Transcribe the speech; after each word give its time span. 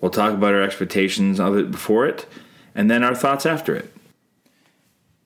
We'll 0.00 0.10
talk 0.10 0.34
about 0.34 0.54
our 0.54 0.62
expectations 0.62 1.40
of 1.40 1.56
it 1.56 1.70
before 1.70 2.06
it, 2.06 2.26
and 2.74 2.90
then 2.90 3.02
our 3.02 3.14
thoughts 3.14 3.46
after 3.46 3.74
it. 3.74 3.92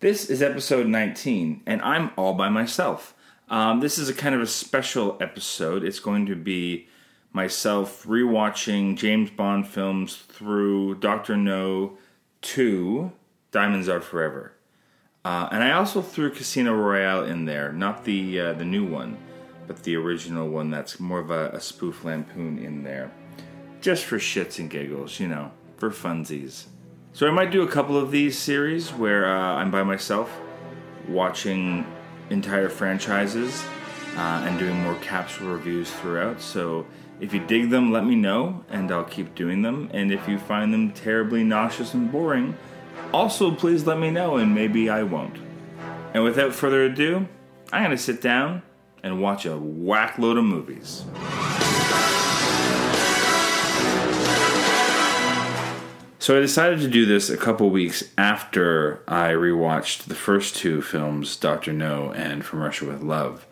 This 0.00 0.30
is 0.30 0.42
episode 0.42 0.86
19, 0.86 1.62
and 1.66 1.82
I'm 1.82 2.10
all 2.16 2.34
by 2.34 2.48
myself. 2.48 3.14
Um, 3.48 3.80
this 3.80 3.98
is 3.98 4.08
a 4.08 4.14
kind 4.14 4.34
of 4.34 4.40
a 4.40 4.46
special 4.46 5.18
episode. 5.20 5.84
It's 5.84 5.98
going 5.98 6.26
to 6.26 6.36
be 6.36 6.88
myself 7.32 8.04
rewatching 8.04 8.96
James 8.96 9.30
Bond 9.30 9.66
films 9.66 10.16
through 10.16 10.96
Doctor 10.96 11.36
No 11.36 11.98
2 12.42 13.12
Diamonds 13.50 13.88
Are 13.88 14.00
Forever. 14.00 14.52
Uh, 15.24 15.48
and 15.52 15.62
I 15.62 15.72
also 15.72 16.00
threw 16.00 16.30
Casino 16.30 16.74
Royale 16.74 17.24
in 17.24 17.44
there, 17.44 17.72
not 17.72 18.04
the 18.04 18.40
uh, 18.40 18.52
the 18.54 18.64
new 18.64 18.86
one, 18.86 19.18
but 19.66 19.82
the 19.82 19.96
original 19.96 20.48
one 20.48 20.70
that's 20.70 20.98
more 20.98 21.18
of 21.18 21.30
a, 21.30 21.50
a 21.50 21.60
spoof 21.60 22.04
lampoon 22.04 22.58
in 22.58 22.84
there, 22.84 23.10
just 23.80 24.04
for 24.04 24.18
shits 24.18 24.58
and 24.58 24.70
giggles, 24.70 25.18
you 25.20 25.28
know, 25.28 25.50
for 25.76 25.90
funsies. 25.90 26.66
So 27.12 27.26
I 27.26 27.30
might 27.30 27.50
do 27.50 27.62
a 27.62 27.68
couple 27.68 27.96
of 27.96 28.10
these 28.10 28.38
series 28.38 28.90
where 28.90 29.26
uh, 29.26 29.54
I'm 29.56 29.70
by 29.70 29.82
myself, 29.82 30.30
watching 31.08 31.84
entire 32.30 32.68
franchises, 32.68 33.64
uh, 34.16 34.44
and 34.44 34.58
doing 34.58 34.76
more 34.82 34.96
capsule 34.96 35.48
reviews 35.48 35.90
throughout. 35.90 36.40
So 36.40 36.86
if 37.20 37.34
you 37.34 37.40
dig 37.40 37.70
them, 37.70 37.92
let 37.92 38.04
me 38.04 38.14
know, 38.14 38.64
and 38.68 38.90
I'll 38.92 39.04
keep 39.04 39.34
doing 39.34 39.62
them. 39.62 39.90
And 39.92 40.12
if 40.12 40.28
you 40.28 40.38
find 40.38 40.72
them 40.72 40.92
terribly 40.92 41.42
nauseous 41.42 41.94
and 41.94 42.10
boring, 42.10 42.56
also, 43.12 43.50
please 43.52 43.86
let 43.86 43.98
me 43.98 44.10
know, 44.10 44.36
and 44.36 44.54
maybe 44.54 44.88
I 44.88 45.02
won't. 45.02 45.36
And 46.14 46.22
without 46.22 46.54
further 46.54 46.84
ado, 46.84 47.26
I'm 47.72 47.84
going 47.84 47.96
to 47.96 48.02
sit 48.02 48.20
down 48.20 48.62
and 49.02 49.20
watch 49.20 49.46
a 49.46 49.56
whack 49.56 50.18
load 50.18 50.36
of 50.36 50.44
movies. 50.44 51.04
So 56.20 56.36
I 56.36 56.40
decided 56.40 56.80
to 56.80 56.88
do 56.88 57.06
this 57.06 57.30
a 57.30 57.36
couple 57.38 57.70
weeks 57.70 58.04
after 58.18 59.02
I 59.08 59.30
rewatched 59.30 60.02
the 60.02 60.14
first 60.14 60.54
two 60.54 60.82
films, 60.82 61.34
Doctor 61.34 61.72
No 61.72 62.12
and 62.12 62.44
From 62.44 62.60
Russia 62.60 62.84
with 62.84 63.00
Love. 63.00 63.46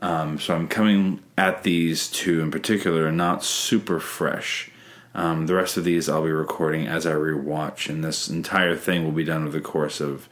Um, 0.00 0.38
so 0.38 0.54
I'm 0.54 0.68
coming 0.68 1.20
at 1.36 1.64
these 1.64 2.08
two 2.08 2.42
in 2.42 2.52
particular 2.52 3.10
not 3.10 3.42
super 3.42 3.98
fresh. 3.98 4.70
Um, 5.16 5.48
the 5.48 5.56
rest 5.56 5.76
of 5.76 5.82
these 5.82 6.08
I'll 6.08 6.22
be 6.22 6.30
recording 6.30 6.86
as 6.86 7.06
I 7.06 7.12
rewatch, 7.12 7.88
and 7.88 8.04
this 8.04 8.30
entire 8.30 8.76
thing 8.76 9.02
will 9.02 9.10
be 9.10 9.24
done 9.24 9.42
over 9.42 9.50
the 9.50 9.60
course 9.60 10.00
of 10.00 10.28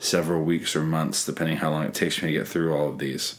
several 0.00 0.42
weeks 0.42 0.74
or 0.74 0.82
months, 0.82 1.24
depending 1.24 1.58
how 1.58 1.70
long 1.70 1.84
it 1.84 1.94
takes 1.94 2.20
me 2.20 2.32
to 2.32 2.38
get 2.38 2.48
through 2.48 2.74
all 2.74 2.88
of 2.88 2.98
these. 2.98 3.38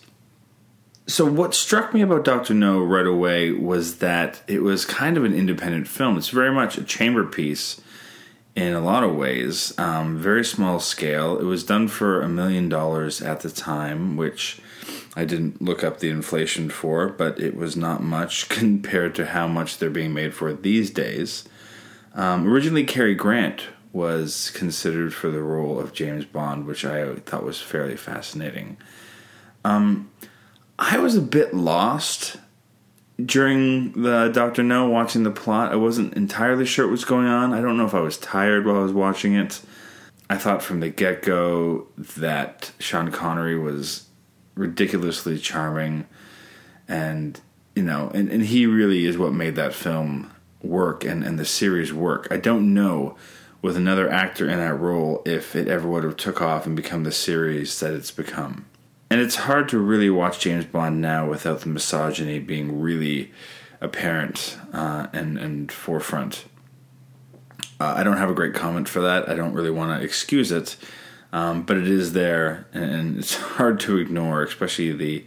So, 1.09 1.25
what 1.25 1.55
struck 1.55 1.94
me 1.94 2.02
about 2.02 2.25
Dr. 2.25 2.53
No 2.53 2.83
right 2.83 3.08
away 3.08 3.52
was 3.52 4.00
that 4.00 4.41
it 4.45 4.61
was 4.61 4.83
kind 4.83 5.16
of 5.16 5.23
an 5.23 5.33
independent 5.33 5.88
film. 5.88 6.17
It's 6.17 6.30
very 6.30 6.52
much 6.52 6.77
a 6.77 6.83
chamber 6.83 7.23
piece 7.23 7.80
in 8.58 8.73
a 8.73 8.81
lot 8.81 9.03
of 9.03 9.16
ways, 9.16 9.77
um, 9.77 10.17
very 10.17 10.44
small 10.44 10.81
scale. 10.81 11.38
It 11.38 11.45
was 11.45 11.64
done 11.64 11.88
for 11.88 12.22
a 12.22 12.27
million 12.27 12.67
dollars 12.67 13.21
at 13.21 13.39
the 13.39 13.49
time, 13.49 14.17
which 14.17 14.59
I 15.15 15.23
didn't 15.23 15.61
look 15.61 15.81
up 15.81 15.99
the 15.99 16.09
inflation 16.09 16.70
for, 16.70 17.08
but 17.08 17.39
it 17.39 17.55
was 17.55 17.77
not 17.77 18.04
much 18.04 18.49
compared 18.49 19.15
to 19.15 19.27
how 19.27 19.48
much 19.48 19.77
they're 19.77 19.89
being 19.89 20.14
made 20.14 20.33
for 20.33 20.52
these 20.52 20.89
days. 20.89 21.48
Um, 22.15 22.52
originally, 22.52 22.83
Cary 22.83 23.15
Grant 23.15 23.64
was 23.93 24.49
considered 24.49 25.14
for 25.14 25.30
the 25.30 25.42
role 25.42 25.80
of 25.80 25.93
James 25.93 26.26
Bond, 26.26 26.65
which 26.65 26.83
I 26.83 27.15
thought 27.15 27.45
was 27.45 27.61
fairly 27.61 27.95
fascinating. 27.95 28.76
Um, 29.64 30.10
I 30.80 30.99
was 30.99 31.15
a 31.15 31.21
bit 31.21 31.54
lost 31.54 32.38
during 33.23 33.93
the 33.93 34.30
Doctor 34.30 34.61
No 34.64 34.88
watching 34.89 35.23
the 35.23 35.32
plot. 35.32 35.71
I 35.71 35.76
wasn't 35.76 36.14
entirely 36.14 36.65
sure 36.65 36.86
what 36.86 36.92
was 36.92 37.05
going 37.05 37.27
on. 37.27 37.54
I 37.54 37.61
don't 37.61 37.77
know 37.77 37.86
if 37.86 37.95
I 37.95 37.99
was 37.99 38.17
tired 38.17 38.65
while 38.65 38.77
I 38.77 38.83
was 38.83 38.93
watching 38.93 39.33
it. 39.33 39.61
I 40.30 40.37
thought 40.37 40.61
from 40.61 40.82
the 40.82 40.89
get 40.89 41.23
go 41.23 41.87
that 41.98 42.71
Sean 42.80 43.11
Connery 43.11 43.58
was 43.58 44.08
ridiculously 44.55 45.37
charming 45.37 46.05
and 46.87 47.39
you 47.76 47.83
know 47.83 48.10
and, 48.16 48.27
and 48.30 48.43
he 48.43 48.66
really 48.66 49.05
is 49.05 49.17
what 49.17 49.32
made 49.32 49.55
that 49.55 49.73
film 49.73 50.33
work 50.64 51.05
and, 51.05 51.23
and 51.23 51.39
the 51.39 51.45
series 51.45 51.93
work. 51.93 52.27
I 52.30 52.37
don't 52.37 52.73
know 52.73 53.16
with 53.61 53.77
another 53.77 54.10
actor 54.10 54.48
in 54.48 54.60
that 54.60 54.76
role 54.76 55.21
if 55.26 55.55
it 55.55 55.67
ever 55.67 55.87
would 55.87 56.04
have 56.04 56.17
took 56.17 56.42
off 56.42 56.66
and 56.66 56.76
become 56.76 57.04
the 57.04 57.11
series 57.11 57.80
that 57.80 57.93
it's 57.93 58.11
become. 58.11 58.66
And 59.09 59.21
it's 59.21 59.35
hard 59.35 59.69
to 59.69 59.79
really 59.79 60.09
watch 60.09 60.39
James 60.39 60.65
Bond 60.65 61.01
now 61.01 61.29
without 61.29 61.61
the 61.61 61.69
misogyny 61.69 62.39
being 62.39 62.81
really 62.81 63.31
apparent 63.79 64.57
uh, 64.73 65.07
and 65.13 65.37
and 65.37 65.71
forefront. 65.71 66.45
Uh, 67.79 67.93
I 67.95 68.03
don't 68.03 68.17
have 68.17 68.29
a 68.29 68.33
great 68.33 68.53
comment 68.53 68.89
for 68.89 69.01
that. 69.01 69.29
I 69.29 69.35
don't 69.35 69.53
really 69.53 69.69
want 69.69 69.97
to 69.97 70.03
excuse 70.03 70.51
it, 70.51 70.75
um, 71.31 71.61
but 71.61 71.77
it 71.77 71.87
is 71.87 72.13
there, 72.13 72.67
and 72.73 73.17
it's 73.17 73.35
hard 73.55 73.79
to 73.81 73.97
ignore, 73.97 74.43
especially 74.43 74.91
the 74.91 75.25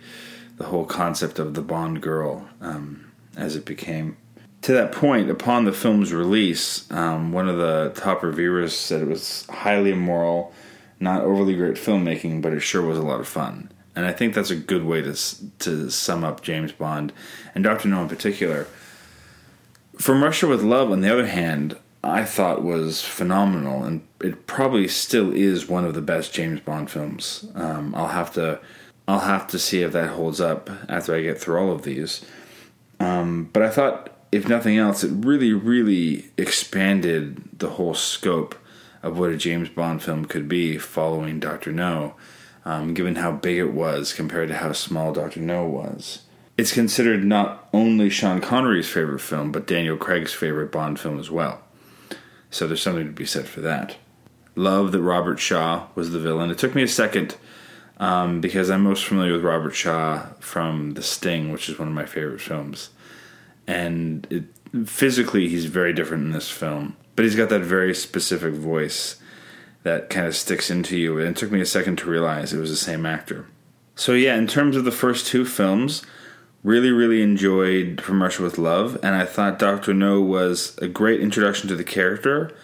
the 0.56 0.66
whole 0.66 0.84
concept 0.84 1.38
of 1.38 1.54
the 1.54 1.62
Bond 1.62 2.02
girl 2.02 2.46
um, 2.60 3.10
as 3.36 3.56
it 3.56 3.64
became. 3.64 4.16
To 4.62 4.72
that 4.74 4.92
point, 4.92 5.30
upon 5.30 5.64
the 5.64 5.72
film's 5.72 6.12
release, 6.12 6.90
um, 6.92 7.32
one 7.32 7.48
of 7.48 7.56
the 7.56 7.92
top 7.94 8.22
reviewers 8.22 8.76
said 8.76 9.00
it 9.00 9.08
was 9.08 9.46
highly 9.46 9.92
immoral, 9.92 10.52
not 11.00 11.22
overly 11.22 11.56
great 11.56 11.74
filmmaking, 11.74 12.42
but 12.42 12.52
it 12.52 12.60
sure 12.60 12.82
was 12.82 12.98
a 12.98 13.02
lot 13.02 13.20
of 13.20 13.26
fun. 13.26 13.72
And 13.96 14.06
I 14.06 14.12
think 14.12 14.34
that's 14.34 14.50
a 14.50 14.56
good 14.56 14.84
way 14.84 15.02
to 15.02 15.14
to 15.58 15.90
sum 15.90 16.22
up 16.22 16.42
James 16.42 16.72
Bond 16.72 17.12
and 17.54 17.64
Doctor 17.64 17.88
No 17.88 18.02
in 18.02 18.08
particular. 18.08 18.66
From 19.98 20.22
Russia 20.22 20.46
with 20.46 20.62
Love, 20.62 20.90
on 20.90 21.00
the 21.00 21.12
other 21.12 21.26
hand, 21.26 21.76
I 22.02 22.24
thought 22.24 22.62
was 22.62 23.02
phenomenal, 23.02 23.84
and 23.84 24.06
it 24.22 24.46
probably 24.46 24.88
still 24.88 25.32
is 25.32 25.68
one 25.68 25.84
of 25.84 25.94
the 25.94 26.00
best 26.00 26.32
James 26.32 26.60
Bond 26.60 26.90
films. 26.90 27.46
Um, 27.54 27.94
I'll 27.94 28.08
have 28.08 28.32
to 28.34 28.60
I'll 29.06 29.20
have 29.20 29.48
to 29.48 29.58
see 29.58 29.82
if 29.82 29.92
that 29.92 30.10
holds 30.10 30.40
up 30.40 30.70
after 30.88 31.14
I 31.14 31.22
get 31.22 31.40
through 31.40 31.58
all 31.58 31.72
of 31.72 31.82
these. 31.82 32.24
Um, 33.00 33.50
but 33.52 33.62
I 33.62 33.70
thought, 33.70 34.10
if 34.30 34.48
nothing 34.48 34.78
else, 34.78 35.02
it 35.02 35.10
really, 35.12 35.52
really 35.52 36.30
expanded 36.36 37.42
the 37.58 37.70
whole 37.70 37.94
scope 37.94 38.54
of 39.02 39.18
what 39.18 39.30
a 39.30 39.36
James 39.36 39.68
Bond 39.68 40.02
film 40.02 40.24
could 40.24 40.48
be 40.48 40.78
following 40.78 41.40
Doctor 41.40 41.72
No, 41.72 42.14
um, 42.64 42.94
given 42.94 43.16
how 43.16 43.32
big 43.32 43.58
it 43.58 43.72
was 43.72 44.12
compared 44.12 44.48
to 44.48 44.56
how 44.56 44.72
small 44.72 45.12
Doctor 45.12 45.40
No 45.40 45.64
was. 45.64 46.22
It's 46.56 46.72
considered 46.72 47.24
not 47.24 47.68
only 47.72 48.10
Sean 48.10 48.40
Connery's 48.40 48.88
favorite 48.88 49.20
film, 49.20 49.50
but 49.50 49.66
Daniel 49.66 49.96
Craig's 49.96 50.34
favorite 50.34 50.70
Bond 50.70 51.00
film 51.00 51.18
as 51.18 51.30
well. 51.30 51.62
So 52.50 52.66
there's 52.66 52.82
something 52.82 53.06
to 53.06 53.12
be 53.12 53.24
said 53.24 53.46
for 53.46 53.60
that. 53.62 53.96
Love 54.56 54.92
that 54.92 55.00
Robert 55.00 55.38
Shaw 55.38 55.86
was 55.94 56.10
the 56.10 56.18
villain. 56.18 56.50
It 56.50 56.58
took 56.58 56.74
me 56.74 56.82
a 56.82 56.88
second 56.88 57.36
um, 57.98 58.40
because 58.40 58.70
I'm 58.70 58.82
most 58.82 59.04
familiar 59.04 59.32
with 59.32 59.42
Robert 59.42 59.74
Shaw 59.74 60.26
from 60.40 60.94
The 60.94 61.02
Sting, 61.02 61.52
which 61.52 61.68
is 61.68 61.78
one 61.78 61.88
of 61.88 61.94
my 61.94 62.06
favorite 62.06 62.40
films. 62.40 62.90
And 63.66 64.26
it, 64.30 64.44
physically, 64.86 65.48
he's 65.48 65.66
very 65.66 65.92
different 65.92 66.24
in 66.24 66.32
this 66.32 66.50
film, 66.50 66.96
but 67.20 67.26
he's 67.26 67.36
got 67.36 67.50
that 67.50 67.60
very 67.60 67.94
specific 67.94 68.54
voice 68.54 69.16
that 69.82 70.08
kind 70.08 70.26
of 70.26 70.34
sticks 70.34 70.70
into 70.70 70.96
you. 70.96 71.18
And 71.18 71.28
it 71.28 71.36
took 71.36 71.50
me 71.52 71.60
a 71.60 71.66
second 71.66 71.96
to 71.98 72.08
realize 72.08 72.54
it 72.54 72.58
was 72.58 72.70
the 72.70 72.76
same 72.76 73.04
actor. 73.04 73.46
So, 73.94 74.14
yeah, 74.14 74.36
in 74.36 74.46
terms 74.46 74.74
of 74.74 74.86
the 74.86 74.90
first 74.90 75.26
two 75.26 75.44
films, 75.44 76.02
really, 76.64 76.88
really 76.88 77.20
enjoyed 77.20 78.00
From 78.00 78.22
Russia 78.22 78.42
with 78.42 78.56
Love, 78.56 78.94
and 79.02 79.14
I 79.14 79.26
thought 79.26 79.58
Doctor 79.58 79.92
No 79.92 80.22
was 80.22 80.78
a 80.78 80.88
great 80.88 81.20
introduction 81.20 81.68
to 81.68 81.76
the 81.76 81.84
character, 81.84 82.56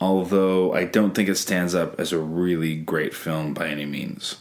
although 0.00 0.72
I 0.72 0.84
don't 0.84 1.12
think 1.12 1.28
it 1.28 1.34
stands 1.34 1.74
up 1.74 1.98
as 1.98 2.12
a 2.12 2.20
really 2.20 2.76
great 2.76 3.12
film 3.12 3.54
by 3.54 3.66
any 3.66 3.86
means. 3.86 4.36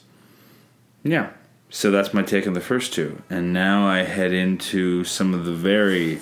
Yeah, 1.02 1.32
so 1.72 1.90
that's 1.90 2.14
my 2.14 2.22
take 2.22 2.46
on 2.46 2.54
the 2.54 2.62
first 2.62 2.94
two, 2.94 3.24
and 3.32 3.52
now 3.52 3.88
I 3.88 4.04
head 4.04 4.32
into 4.32 5.04
some 5.06 5.34
of 5.34 5.44
the 5.44 5.54
very, 5.54 6.22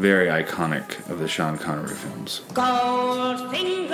very 0.00 0.28
iconic 0.28 1.06
of 1.10 1.18
the 1.18 1.28
Sean 1.28 1.58
Connery 1.58 1.94
films. 1.94 2.40
Goldfinger. 2.54 3.90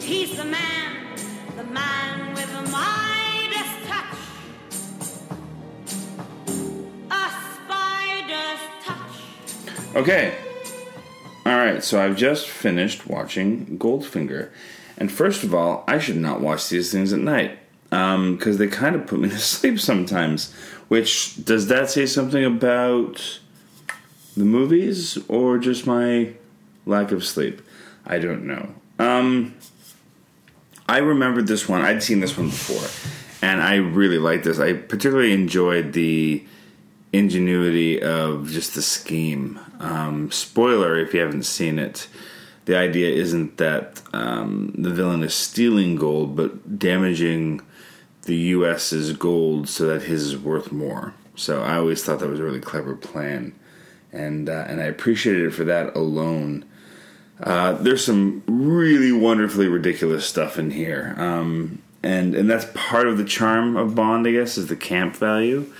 He's 0.00 0.36
the 0.36 0.44
man, 0.44 1.16
the 1.56 1.64
man 1.64 2.34
with 2.34 2.46
the 2.52 2.70
Midas 2.70 3.72
touch. 3.88 4.16
A 7.10 7.30
spider's 7.56 8.60
touch. 8.84 9.96
Okay. 9.96 10.36
All 11.44 11.56
right, 11.56 11.82
so 11.82 12.00
I've 12.00 12.16
just 12.16 12.48
finished 12.48 13.08
watching 13.08 13.76
Goldfinger. 13.76 14.50
And 14.96 15.10
first 15.10 15.42
of 15.42 15.52
all, 15.52 15.82
I 15.88 15.98
should 15.98 16.18
not 16.18 16.40
watch 16.40 16.68
these 16.68 16.92
things 16.92 17.12
at 17.12 17.18
night 17.18 17.58
um, 17.90 18.36
because 18.36 18.58
they 18.58 18.66
kind 18.66 18.94
of 18.94 19.06
put 19.06 19.18
me 19.20 19.28
to 19.30 19.38
sleep 19.40 19.80
sometimes. 19.80 20.54
Which, 20.88 21.44
does 21.44 21.68
that 21.68 21.90
say 21.90 22.06
something 22.06 22.44
about 22.44 23.40
the 24.36 24.44
movies 24.44 25.18
or 25.28 25.58
just 25.58 25.86
my 25.86 26.34
lack 26.86 27.10
of 27.10 27.24
sleep? 27.24 27.62
I 28.06 28.18
don't 28.18 28.44
know. 28.46 28.74
Um, 28.98 29.54
I 30.88 30.98
remembered 30.98 31.46
this 31.46 31.68
one. 31.68 31.82
I'd 31.82 32.02
seen 32.02 32.20
this 32.20 32.36
one 32.36 32.48
before, 32.48 32.88
and 33.42 33.62
I 33.62 33.76
really 33.76 34.18
liked 34.18 34.44
this. 34.44 34.58
I 34.58 34.74
particularly 34.74 35.32
enjoyed 35.32 35.94
the 35.94 36.44
ingenuity 37.12 38.02
of 38.02 38.50
just 38.50 38.74
the 38.74 38.82
scheme. 38.82 39.58
Um, 39.80 40.30
spoiler 40.30 40.98
if 40.98 41.14
you 41.14 41.20
haven't 41.20 41.44
seen 41.44 41.78
it, 41.78 42.08
the 42.66 42.76
idea 42.76 43.10
isn't 43.10 43.56
that 43.58 44.02
um, 44.12 44.74
the 44.76 44.90
villain 44.90 45.22
is 45.22 45.34
stealing 45.34 45.96
gold, 45.96 46.36
but 46.36 46.78
damaging 46.78 47.60
the 48.24 48.36
U.S.'s 48.36 49.12
gold 49.12 49.68
so 49.68 49.86
that 49.86 50.02
his 50.02 50.28
is 50.28 50.36
worth 50.36 50.72
more. 50.72 51.14
So 51.36 51.62
I 51.62 51.76
always 51.76 52.02
thought 52.02 52.20
that 52.20 52.28
was 52.28 52.40
a 52.40 52.44
really 52.44 52.60
clever 52.60 52.94
plan, 52.94 53.54
and 54.12 54.48
uh, 54.48 54.64
and 54.68 54.80
I 54.80 54.84
appreciated 54.84 55.46
it 55.46 55.50
for 55.50 55.64
that 55.64 55.94
alone. 55.96 56.64
Uh, 57.42 57.72
there's 57.72 58.04
some 58.04 58.42
really 58.46 59.10
wonderfully 59.10 59.66
ridiculous 59.66 60.24
stuff 60.24 60.58
in 60.58 60.70
here, 60.70 61.14
um, 61.18 61.82
and 62.02 62.34
and 62.34 62.48
that's 62.48 62.66
part 62.74 63.08
of 63.08 63.18
the 63.18 63.24
charm 63.24 63.76
of 63.76 63.94
Bond, 63.94 64.26
I 64.26 64.32
guess, 64.32 64.56
is 64.56 64.68
the 64.68 64.76
camp 64.76 65.16
value. 65.16 65.72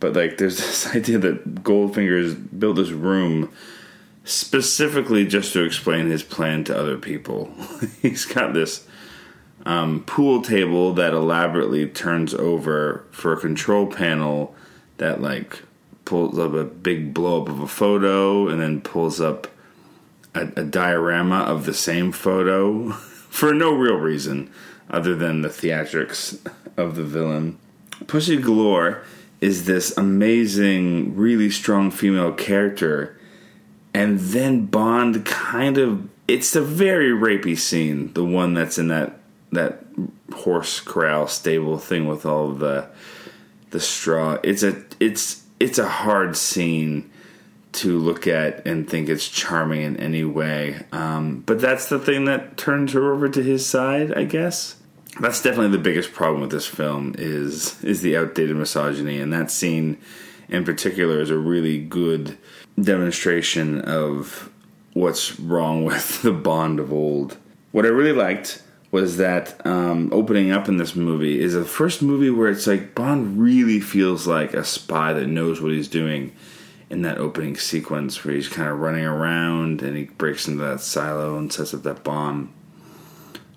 But 0.00 0.14
like, 0.14 0.38
there's 0.38 0.56
this 0.58 0.94
idea 0.94 1.18
that 1.18 1.62
Goldfinger's 1.62 2.34
built 2.34 2.76
this 2.76 2.90
room 2.90 3.52
specifically 4.24 5.26
just 5.26 5.52
to 5.54 5.64
explain 5.64 6.10
his 6.10 6.22
plan 6.22 6.64
to 6.64 6.78
other 6.78 6.98
people. 6.98 7.50
He's 8.02 8.24
got 8.24 8.52
this 8.52 8.86
um, 9.66 10.02
pool 10.04 10.42
table 10.42 10.92
that 10.94 11.12
elaborately 11.12 11.86
turns 11.86 12.34
over 12.34 13.04
for 13.10 13.32
a 13.32 13.40
control 13.40 13.86
panel 13.86 14.54
that 14.98 15.20
like 15.20 15.62
pulls 16.04 16.38
up 16.38 16.54
a 16.54 16.64
big 16.64 17.12
blow 17.12 17.42
up 17.42 17.48
of 17.48 17.60
a 17.60 17.68
photo 17.68 18.48
and 18.48 18.60
then 18.60 18.80
pulls 18.80 19.20
up 19.20 19.46
a, 20.34 20.48
a 20.56 20.64
diorama 20.64 21.40
of 21.40 21.66
the 21.66 21.74
same 21.74 22.12
photo 22.12 22.90
for 22.92 23.52
no 23.52 23.72
real 23.74 23.96
reason 23.96 24.50
other 24.90 25.14
than 25.14 25.42
the 25.42 25.48
theatrics 25.48 26.38
of 26.76 26.96
the 26.96 27.04
villain. 27.04 27.58
Pussy 28.06 28.36
Galore 28.36 29.02
is 29.40 29.66
this 29.66 29.96
amazing, 29.96 31.14
really 31.14 31.50
strong 31.50 31.90
female 31.90 32.32
character, 32.32 33.18
and 33.92 34.18
then 34.18 34.66
Bond 34.66 35.24
kind 35.26 35.78
of 35.78 36.08
it's 36.26 36.54
a 36.54 36.60
very 36.60 37.10
rapey 37.10 37.56
scene, 37.56 38.12
the 38.12 38.24
one 38.24 38.54
that's 38.54 38.78
in 38.78 38.88
that 38.88 39.17
that 39.52 39.84
horse 40.32 40.80
corral 40.80 41.26
stable 41.26 41.78
thing 41.78 42.06
with 42.06 42.26
all 42.26 42.52
the 42.52 42.88
the 43.70 43.80
straw. 43.80 44.38
It's 44.42 44.62
a 44.62 44.82
it's 45.00 45.42
it's 45.60 45.78
a 45.78 45.88
hard 45.88 46.36
scene 46.36 47.10
to 47.70 47.98
look 47.98 48.26
at 48.26 48.66
and 48.66 48.88
think 48.88 49.08
it's 49.08 49.28
charming 49.28 49.82
in 49.82 49.96
any 49.98 50.24
way. 50.24 50.84
Um, 50.92 51.42
but 51.46 51.60
that's 51.60 51.88
the 51.88 51.98
thing 51.98 52.24
that 52.24 52.56
turns 52.56 52.92
her 52.92 53.12
over 53.12 53.28
to 53.28 53.42
his 53.42 53.66
side, 53.66 54.12
I 54.14 54.24
guess. 54.24 54.76
That's 55.20 55.42
definitely 55.42 55.76
the 55.76 55.82
biggest 55.82 56.12
problem 56.12 56.40
with 56.40 56.50
this 56.50 56.66
film 56.66 57.14
is 57.18 57.82
is 57.82 58.02
the 58.02 58.16
outdated 58.16 58.56
misogyny, 58.56 59.20
and 59.20 59.32
that 59.32 59.50
scene 59.50 59.98
in 60.48 60.64
particular 60.64 61.20
is 61.20 61.30
a 61.30 61.36
really 61.36 61.78
good 61.78 62.38
demonstration 62.80 63.80
of 63.82 64.50
what's 64.92 65.38
wrong 65.40 65.84
with 65.86 66.22
the 66.22 66.32
Bond 66.32 66.80
of 66.80 66.92
old. 66.92 67.36
What 67.72 67.84
I 67.84 67.88
really 67.88 68.12
liked 68.12 68.62
was 68.90 69.18
that 69.18 69.64
um, 69.66 70.10
opening 70.12 70.50
up 70.50 70.68
in 70.68 70.78
this 70.78 70.96
movie 70.96 71.40
is 71.40 71.54
the 71.54 71.64
first 71.64 72.00
movie 72.00 72.30
where 72.30 72.48
it's 72.48 72.66
like 72.66 72.94
Bond 72.94 73.38
really 73.38 73.80
feels 73.80 74.26
like 74.26 74.54
a 74.54 74.64
spy 74.64 75.12
that 75.12 75.26
knows 75.26 75.60
what 75.60 75.72
he's 75.72 75.88
doing 75.88 76.34
in 76.88 77.02
that 77.02 77.18
opening 77.18 77.56
sequence 77.56 78.24
where 78.24 78.34
he's 78.34 78.48
kind 78.48 78.68
of 78.68 78.78
running 78.78 79.04
around 79.04 79.82
and 79.82 79.96
he 79.96 80.04
breaks 80.04 80.48
into 80.48 80.64
that 80.64 80.80
silo 80.80 81.36
and 81.36 81.52
sets 81.52 81.74
up 81.74 81.82
that 81.82 82.02
bomb. 82.02 82.52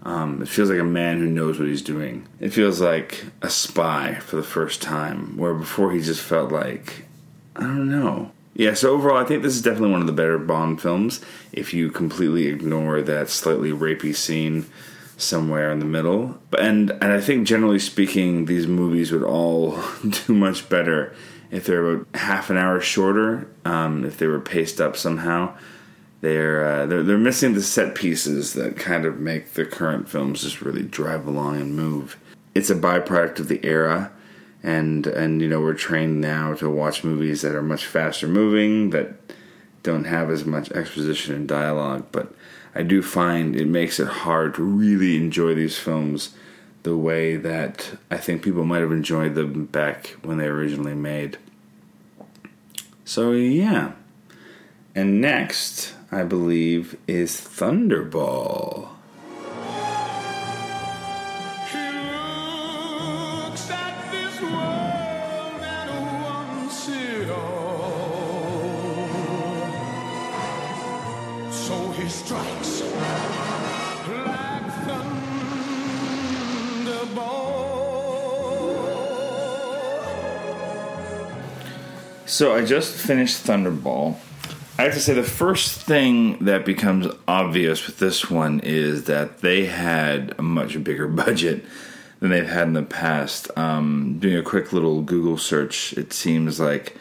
Um, 0.04 0.42
it 0.42 0.50
feels 0.50 0.70
like 0.70 0.80
a 0.80 0.84
man 0.84 1.20
who 1.20 1.28
knows 1.28 1.60
what 1.60 1.68
he's 1.68 1.82
doing. 1.82 2.28
It 2.40 2.50
feels 2.50 2.82
like 2.82 3.24
a 3.42 3.50
spy 3.50 4.16
for 4.16 4.36
the 4.36 4.44
first 4.44 4.82
time, 4.82 5.38
where 5.38 5.54
before 5.54 5.92
he 5.92 6.02
just 6.02 6.22
felt 6.22 6.52
like, 6.52 7.06
I 7.56 7.62
don't 7.62 7.90
know. 7.90 8.32
Yeah, 8.54 8.74
so 8.74 8.90
overall, 8.92 9.18
I 9.18 9.26
think 9.26 9.44
this 9.44 9.56
is 9.56 9.62
definitely 9.62 9.92
one 9.92 10.02
of 10.02 10.08
the 10.08 10.14
better 10.14 10.38
Bond 10.40 10.82
films 10.82 11.22
if 11.54 11.74
you 11.74 11.90
completely 11.92 12.48
ignore 12.48 13.02
that 13.02 13.30
slightly 13.30 13.72
rapey 13.72 14.14
scene 14.14 14.66
somewhere 15.22 15.72
in 15.72 15.80
the 15.80 15.86
middle. 15.86 16.38
And 16.58 16.92
and 16.92 17.12
I 17.12 17.22
think 17.22 17.48
generally 17.48 17.80
speaking, 17.80 18.46
these 18.46 18.68
movies 18.68 19.12
would 19.12 19.24
all 19.24 19.80
do 20.28 20.34
much 20.34 20.70
better 20.70 21.16
if 21.50 21.66
they're 21.66 21.86
about 21.86 22.08
half 22.16 22.50
an 22.50 22.58
hour 22.58 22.80
shorter. 22.80 23.48
Um, 23.66 24.06
if 24.06 24.18
they 24.18 24.28
were 24.28 24.40
paced 24.40 24.82
up 24.82 24.98
somehow, 24.98 25.56
they're, 26.22 26.66
uh, 26.66 26.86
they're 26.86 27.04
they're 27.04 27.18
missing 27.18 27.54
the 27.54 27.64
set 27.64 27.96
pieces 27.96 28.54
that 28.54 28.78
kind 28.78 29.06
of 29.06 29.20
make 29.20 29.54
the 29.54 29.66
current 29.66 30.10
films 30.10 30.44
just 30.44 30.62
really 30.62 30.84
drive 30.84 31.28
along 31.28 31.60
and 31.60 31.76
move. 31.76 32.18
It's 32.54 32.70
a 32.70 32.76
byproduct 32.76 33.40
of 33.40 33.48
the 33.48 33.64
era. 33.66 34.12
And 34.64 35.08
and 35.08 35.42
you 35.42 35.50
know 35.50 35.60
we're 35.60 35.74
trained 35.74 36.22
now 36.22 36.54
to 36.56 36.70
watch 36.70 37.04
movies 37.04 37.42
that 37.42 37.56
are 37.56 37.64
much 37.64 37.88
faster 37.88 38.28
moving 38.28 38.92
that 38.92 39.16
don't 39.84 40.04
have 40.04 40.30
as 40.30 40.46
much 40.46 40.72
exposition 40.72 41.34
and 41.34 41.48
dialogue, 41.48 42.06
but 42.12 42.34
I 42.74 42.84
do 42.84 43.02
find 43.02 43.56
it 43.56 43.68
makes 43.68 44.00
it 44.00 44.08
hard 44.08 44.56
to 44.56 44.64
really 44.64 45.18
enjoy 45.18 45.56
these 45.56 45.78
films 45.78 46.34
the 46.84 46.98
way 46.98 47.36
that 47.36 47.98
I 48.10 48.18
think 48.18 48.42
people 48.42 48.64
might 48.64 48.82
have 48.82 48.92
enjoyed 48.92 49.36
them 49.36 49.66
back 49.66 50.16
when 50.24 50.38
they 50.38 50.50
were 50.50 50.58
originally 50.58 50.96
made. 50.96 51.38
So, 53.06 53.34
yeah. 53.34 53.92
And 54.96 55.22
next, 55.22 55.94
I 56.12 56.24
believe, 56.24 56.98
is 57.08 57.34
Thunderball. 57.34 58.91
So 82.42 82.56
I 82.56 82.66
just 82.66 82.96
finished 82.96 83.46
Thunderball. 83.46 84.16
I 84.80 84.82
have 84.82 84.96
to 84.96 85.00
say 85.00 85.14
the 85.14 85.22
first 85.22 85.80
thing 85.84 86.44
that 86.46 86.66
becomes 86.66 87.06
obvious 87.28 87.86
with 87.86 88.00
this 88.00 88.32
one 88.32 88.62
is 88.62 89.04
that 89.04 89.42
they 89.42 89.68
had 89.68 90.34
a 90.40 90.42
much 90.42 90.84
bigger 90.84 91.08
budget 91.24 91.64
than 92.20 92.32
they've 92.32 92.50
had 92.50 92.66
in 92.66 92.74
the 92.74 92.82
past. 92.82 93.56
Um, 93.56 94.18
doing 94.18 94.38
a 94.38 94.42
quick 94.42 94.74
little 94.74 95.04
Google 95.04 95.38
search, 95.38 95.94
it 95.94 96.14
seems 96.14 96.60
like 96.60 96.98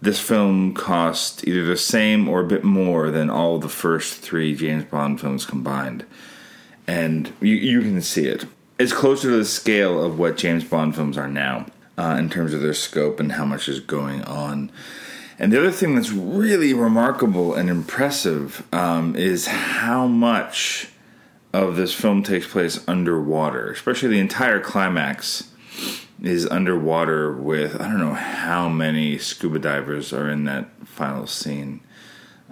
this 0.00 0.20
film 0.20 0.72
cost 0.72 1.44
either 1.48 1.64
the 1.64 1.76
same 1.76 2.28
or 2.28 2.42
a 2.42 2.46
bit 2.46 2.62
more 2.62 3.10
than 3.10 3.28
all 3.28 3.58
the 3.58 3.68
first 3.68 4.18
three 4.20 4.54
James 4.54 4.84
Bond 4.84 5.20
films 5.20 5.44
combined. 5.44 6.04
And 6.86 7.32
you, 7.40 7.56
you 7.56 7.80
can 7.80 8.00
see 8.02 8.28
it. 8.28 8.44
It's 8.78 8.92
closer 8.92 9.30
to 9.30 9.36
the 9.38 9.44
scale 9.44 10.00
of 10.00 10.16
what 10.16 10.36
James 10.36 10.62
Bond 10.62 10.94
films 10.94 11.18
are 11.18 11.26
now 11.26 11.66
uh, 11.98 12.16
in 12.18 12.28
terms 12.28 12.54
of 12.54 12.60
their 12.60 12.74
scope 12.74 13.20
and 13.20 13.32
how 13.32 13.44
much 13.44 13.68
is 13.68 13.80
going 13.80 14.22
on. 14.24 14.70
And 15.38 15.52
the 15.52 15.58
other 15.58 15.70
thing 15.70 15.94
that's 15.94 16.10
really 16.10 16.72
remarkable 16.72 17.54
and 17.54 17.68
impressive 17.68 18.66
um, 18.72 19.14
is 19.16 19.46
how 19.46 20.06
much 20.06 20.88
of 21.52 21.76
this 21.76 21.94
film 21.94 22.22
takes 22.22 22.46
place 22.46 22.86
underwater, 22.88 23.70
especially 23.70 24.10
the 24.10 24.18
entire 24.18 24.60
climax 24.60 25.52
is 26.22 26.46
underwater 26.46 27.32
with 27.32 27.78
I 27.80 27.88
don't 27.88 27.98
know 27.98 28.14
how 28.14 28.68
many 28.68 29.18
scuba 29.18 29.58
divers 29.58 30.12
are 30.12 30.30
in 30.30 30.44
that 30.44 30.68
final 30.86 31.26
scene. 31.26 31.80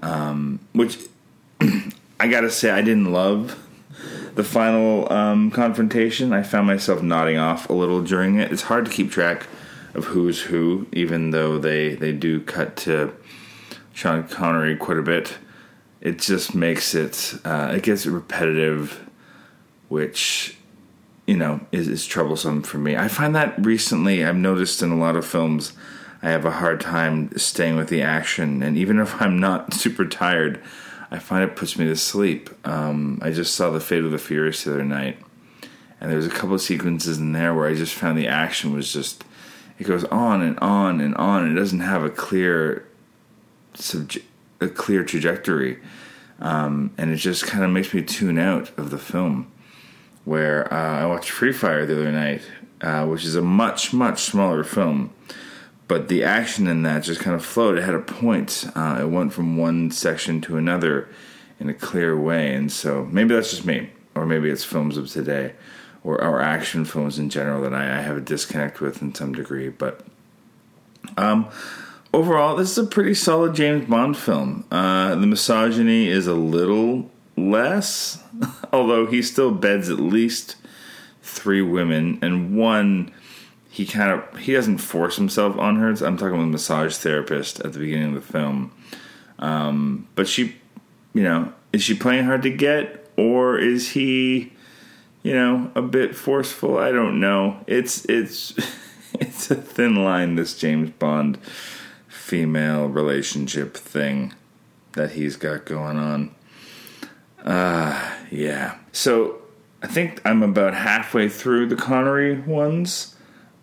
Um, 0.02 0.60
which 0.72 0.98
I 2.20 2.28
gotta 2.28 2.50
say, 2.50 2.70
I 2.70 2.82
didn't 2.82 3.12
love 3.12 3.63
the 4.34 4.44
final 4.44 5.10
um, 5.12 5.50
confrontation. 5.50 6.32
I 6.32 6.42
found 6.42 6.66
myself 6.66 7.02
nodding 7.02 7.38
off 7.38 7.68
a 7.68 7.72
little 7.72 8.02
during 8.02 8.36
it. 8.38 8.52
It's 8.52 8.62
hard 8.62 8.84
to 8.86 8.90
keep 8.90 9.10
track 9.10 9.46
of 9.94 10.06
who's 10.06 10.42
who, 10.42 10.86
even 10.92 11.30
though 11.30 11.58
they, 11.58 11.94
they 11.94 12.12
do 12.12 12.40
cut 12.40 12.76
to 12.76 13.14
Sean 13.92 14.24
Connery 14.24 14.76
quite 14.76 14.98
a 14.98 15.02
bit. 15.02 15.38
It 16.00 16.18
just 16.18 16.54
makes 16.54 16.94
it, 16.94 17.34
uh, 17.44 17.72
it 17.74 17.82
gets 17.82 18.06
repetitive, 18.06 19.08
which 19.88 20.58
you 21.26 21.36
know 21.36 21.60
is, 21.72 21.88
is 21.88 22.06
troublesome 22.06 22.62
for 22.62 22.78
me. 22.78 22.96
I 22.96 23.08
find 23.08 23.34
that 23.34 23.54
recently 23.64 24.24
I've 24.24 24.36
noticed 24.36 24.82
in 24.82 24.90
a 24.90 24.98
lot 24.98 25.16
of 25.16 25.24
films, 25.24 25.72
I 26.22 26.30
have 26.30 26.44
a 26.44 26.50
hard 26.50 26.80
time 26.80 27.36
staying 27.38 27.76
with 27.76 27.88
the 27.88 28.02
action, 28.02 28.62
and 28.62 28.76
even 28.76 28.98
if 28.98 29.20
I'm 29.20 29.38
not 29.38 29.72
super 29.74 30.04
tired, 30.04 30.60
I 31.10 31.18
find 31.18 31.44
it 31.44 31.56
puts 31.56 31.78
me 31.78 31.86
to 31.86 31.96
sleep. 31.96 32.50
Um, 32.66 33.18
I 33.22 33.30
just 33.30 33.54
saw 33.54 33.70
the 33.70 33.80
Fate 33.80 34.04
of 34.04 34.10
the 34.10 34.18
Furious 34.18 34.64
the 34.64 34.72
other 34.72 34.84
night, 34.84 35.18
and 36.00 36.10
there 36.10 36.16
was 36.16 36.26
a 36.26 36.30
couple 36.30 36.54
of 36.54 36.60
sequences 36.60 37.18
in 37.18 37.32
there 37.32 37.54
where 37.54 37.68
I 37.68 37.74
just 37.74 37.94
found 37.94 38.18
the 38.18 38.28
action 38.28 38.74
was 38.74 38.92
just 38.92 39.24
it 39.78 39.84
goes 39.84 40.04
on 40.04 40.42
and 40.42 40.58
on 40.60 41.00
and 41.00 41.14
on. 41.16 41.44
And 41.44 41.56
it 41.56 41.60
doesn't 41.60 41.80
have 41.80 42.02
a 42.02 42.10
clear 42.10 42.86
a 44.60 44.68
clear 44.68 45.04
trajectory, 45.04 45.78
um, 46.40 46.92
and 46.96 47.10
it 47.10 47.16
just 47.16 47.46
kind 47.46 47.64
of 47.64 47.70
makes 47.70 47.92
me 47.92 48.02
tune 48.02 48.38
out 48.38 48.76
of 48.78 48.90
the 48.90 48.98
film. 48.98 49.50
Where 50.24 50.72
uh, 50.72 51.02
I 51.02 51.06
watched 51.06 51.28
Free 51.30 51.52
Fire 51.52 51.84
the 51.84 52.00
other 52.00 52.10
night, 52.10 52.42
uh, 52.80 53.04
which 53.06 53.24
is 53.24 53.34
a 53.34 53.42
much 53.42 53.92
much 53.92 54.22
smaller 54.22 54.64
film, 54.64 55.12
but 55.94 56.08
the 56.08 56.24
action 56.24 56.66
in 56.66 56.82
that 56.82 57.04
just 57.04 57.20
kind 57.20 57.36
of 57.36 57.44
flowed. 57.44 57.78
It 57.78 57.84
had 57.84 57.94
a 57.94 58.00
point. 58.00 58.66
Uh, 58.74 58.98
it 59.02 59.08
went 59.10 59.32
from 59.32 59.56
one 59.56 59.92
section 59.92 60.40
to 60.40 60.56
another 60.56 61.08
in 61.60 61.68
a 61.68 61.72
clear 61.72 62.18
way, 62.18 62.52
and 62.52 62.72
so 62.72 63.04
maybe 63.12 63.32
that's 63.32 63.50
just 63.50 63.64
me, 63.64 63.90
or 64.16 64.26
maybe 64.26 64.50
it's 64.50 64.64
films 64.64 64.96
of 64.96 65.08
today, 65.08 65.52
or, 66.02 66.20
or 66.20 66.40
action 66.40 66.84
films 66.84 67.16
in 67.16 67.30
general 67.30 67.62
that 67.62 67.72
I, 67.72 67.98
I 67.98 68.02
have 68.02 68.16
a 68.16 68.20
disconnect 68.20 68.80
with 68.80 69.02
in 69.02 69.14
some 69.14 69.34
degree. 69.34 69.68
But 69.68 70.04
um, 71.16 71.48
overall, 72.12 72.56
this 72.56 72.72
is 72.72 72.78
a 72.78 72.86
pretty 72.88 73.14
solid 73.14 73.54
James 73.54 73.88
Bond 73.88 74.16
film. 74.16 74.64
Uh, 74.72 75.14
the 75.14 75.28
misogyny 75.28 76.08
is 76.08 76.26
a 76.26 76.34
little 76.34 77.08
less, 77.36 78.20
although 78.72 79.06
he 79.06 79.22
still 79.22 79.52
beds 79.52 79.88
at 79.88 80.00
least 80.00 80.56
three 81.22 81.62
women, 81.62 82.18
and 82.20 82.56
one 82.56 83.12
he 83.74 83.84
kind 83.84 84.12
of 84.12 84.38
he 84.38 84.52
doesn't 84.52 84.78
force 84.78 85.16
himself 85.16 85.58
on 85.58 85.74
her. 85.80 85.88
I'm 85.88 86.16
talking 86.16 86.38
with 86.38 86.46
a 86.46 86.50
massage 86.50 86.94
therapist 86.94 87.58
at 87.58 87.72
the 87.72 87.80
beginning 87.80 88.14
of 88.14 88.24
the 88.24 88.32
film, 88.32 88.70
um, 89.40 90.06
but 90.14 90.28
she, 90.28 90.54
you 91.12 91.24
know, 91.24 91.52
is 91.72 91.82
she 91.82 91.96
playing 91.96 92.26
hard 92.26 92.42
to 92.42 92.50
get, 92.50 93.10
or 93.16 93.58
is 93.58 93.90
he, 93.90 94.52
you 95.24 95.34
know, 95.34 95.72
a 95.74 95.82
bit 95.82 96.14
forceful? 96.14 96.78
I 96.78 96.92
don't 96.92 97.18
know. 97.18 97.64
It's 97.66 98.04
it's 98.04 98.54
it's 99.14 99.50
a 99.50 99.56
thin 99.56 100.04
line. 100.04 100.36
This 100.36 100.56
James 100.56 100.90
Bond 100.90 101.38
female 102.06 102.86
relationship 102.86 103.76
thing 103.76 104.34
that 104.92 105.10
he's 105.10 105.34
got 105.34 105.64
going 105.64 105.96
on. 105.96 106.32
Uh, 107.44 108.12
yeah. 108.30 108.78
So 108.92 109.42
I 109.82 109.88
think 109.88 110.22
I'm 110.24 110.44
about 110.44 110.74
halfway 110.74 111.28
through 111.28 111.66
the 111.66 111.76
Connery 111.76 112.38
ones. 112.38 113.13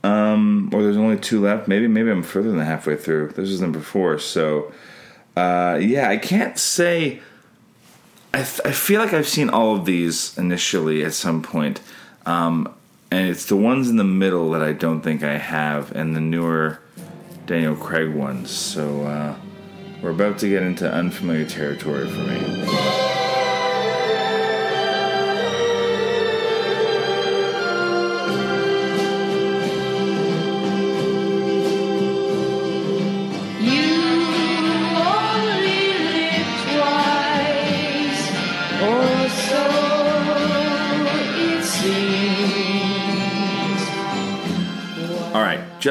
Um, 0.03 0.69
or 0.73 0.81
there's 0.81 0.97
only 0.97 1.17
two 1.17 1.41
left. 1.41 1.67
Maybe 1.67 1.87
maybe 1.87 2.09
I'm 2.09 2.23
further 2.23 2.49
than 2.49 2.59
halfway 2.59 2.95
through. 2.95 3.29
This 3.29 3.49
is 3.49 3.61
number 3.61 3.79
four. 3.79 4.17
So 4.17 4.71
uh, 5.35 5.79
yeah, 5.81 6.09
I 6.09 6.17
can't 6.17 6.57
say. 6.57 7.21
I, 8.33 8.37
th- 8.37 8.61
I 8.63 8.71
feel 8.71 9.01
like 9.01 9.13
I've 9.13 9.27
seen 9.27 9.49
all 9.49 9.75
of 9.75 9.85
these 9.85 10.37
initially 10.37 11.03
at 11.03 11.13
some 11.13 11.41
point. 11.41 11.81
Um, 12.25 12.73
and 13.11 13.27
it's 13.29 13.47
the 13.47 13.57
ones 13.57 13.89
in 13.89 13.97
the 13.97 14.05
middle 14.05 14.51
that 14.51 14.61
I 14.61 14.71
don't 14.71 15.01
think 15.01 15.21
I 15.21 15.37
have, 15.37 15.91
and 15.91 16.15
the 16.15 16.21
newer 16.21 16.79
Daniel 17.45 17.75
Craig 17.75 18.13
ones. 18.13 18.49
So 18.49 19.03
uh, 19.03 19.35
we're 20.01 20.11
about 20.11 20.39
to 20.39 20.49
get 20.49 20.63
into 20.63 20.89
unfamiliar 20.89 21.45
territory 21.45 22.09
for 22.09 22.19
me. 22.19 23.00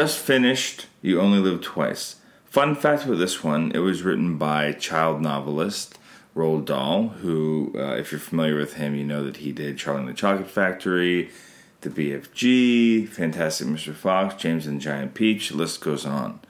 Just 0.00 0.18
finished. 0.18 0.86
You 1.02 1.20
only 1.20 1.40
live 1.40 1.60
twice. 1.60 2.16
Fun 2.46 2.74
fact 2.74 3.04
with 3.04 3.18
this 3.18 3.44
one: 3.44 3.70
it 3.74 3.80
was 3.80 4.02
written 4.02 4.38
by 4.38 4.72
child 4.72 5.20
novelist 5.20 5.98
Roald 6.34 6.64
Dahl, 6.64 7.08
who, 7.08 7.74
uh, 7.76 7.96
if 7.96 8.10
you're 8.10 8.18
familiar 8.18 8.56
with 8.56 8.74
him, 8.74 8.94
you 8.94 9.04
know 9.04 9.22
that 9.22 9.38
he 9.38 9.52
did 9.52 9.76
Charlie 9.76 10.00
and 10.00 10.08
the 10.08 10.14
Chocolate 10.14 10.48
Factory, 10.48 11.30
The 11.82 11.90
BFG, 11.90 13.10
Fantastic 13.10 13.66
Mr. 13.66 13.94
Fox, 13.94 14.36
James 14.36 14.66
and 14.66 14.80
Giant 14.80 15.12
Peach. 15.12 15.50
The 15.50 15.58
list 15.58 15.82
goes 15.82 16.06
on. 16.06 16.40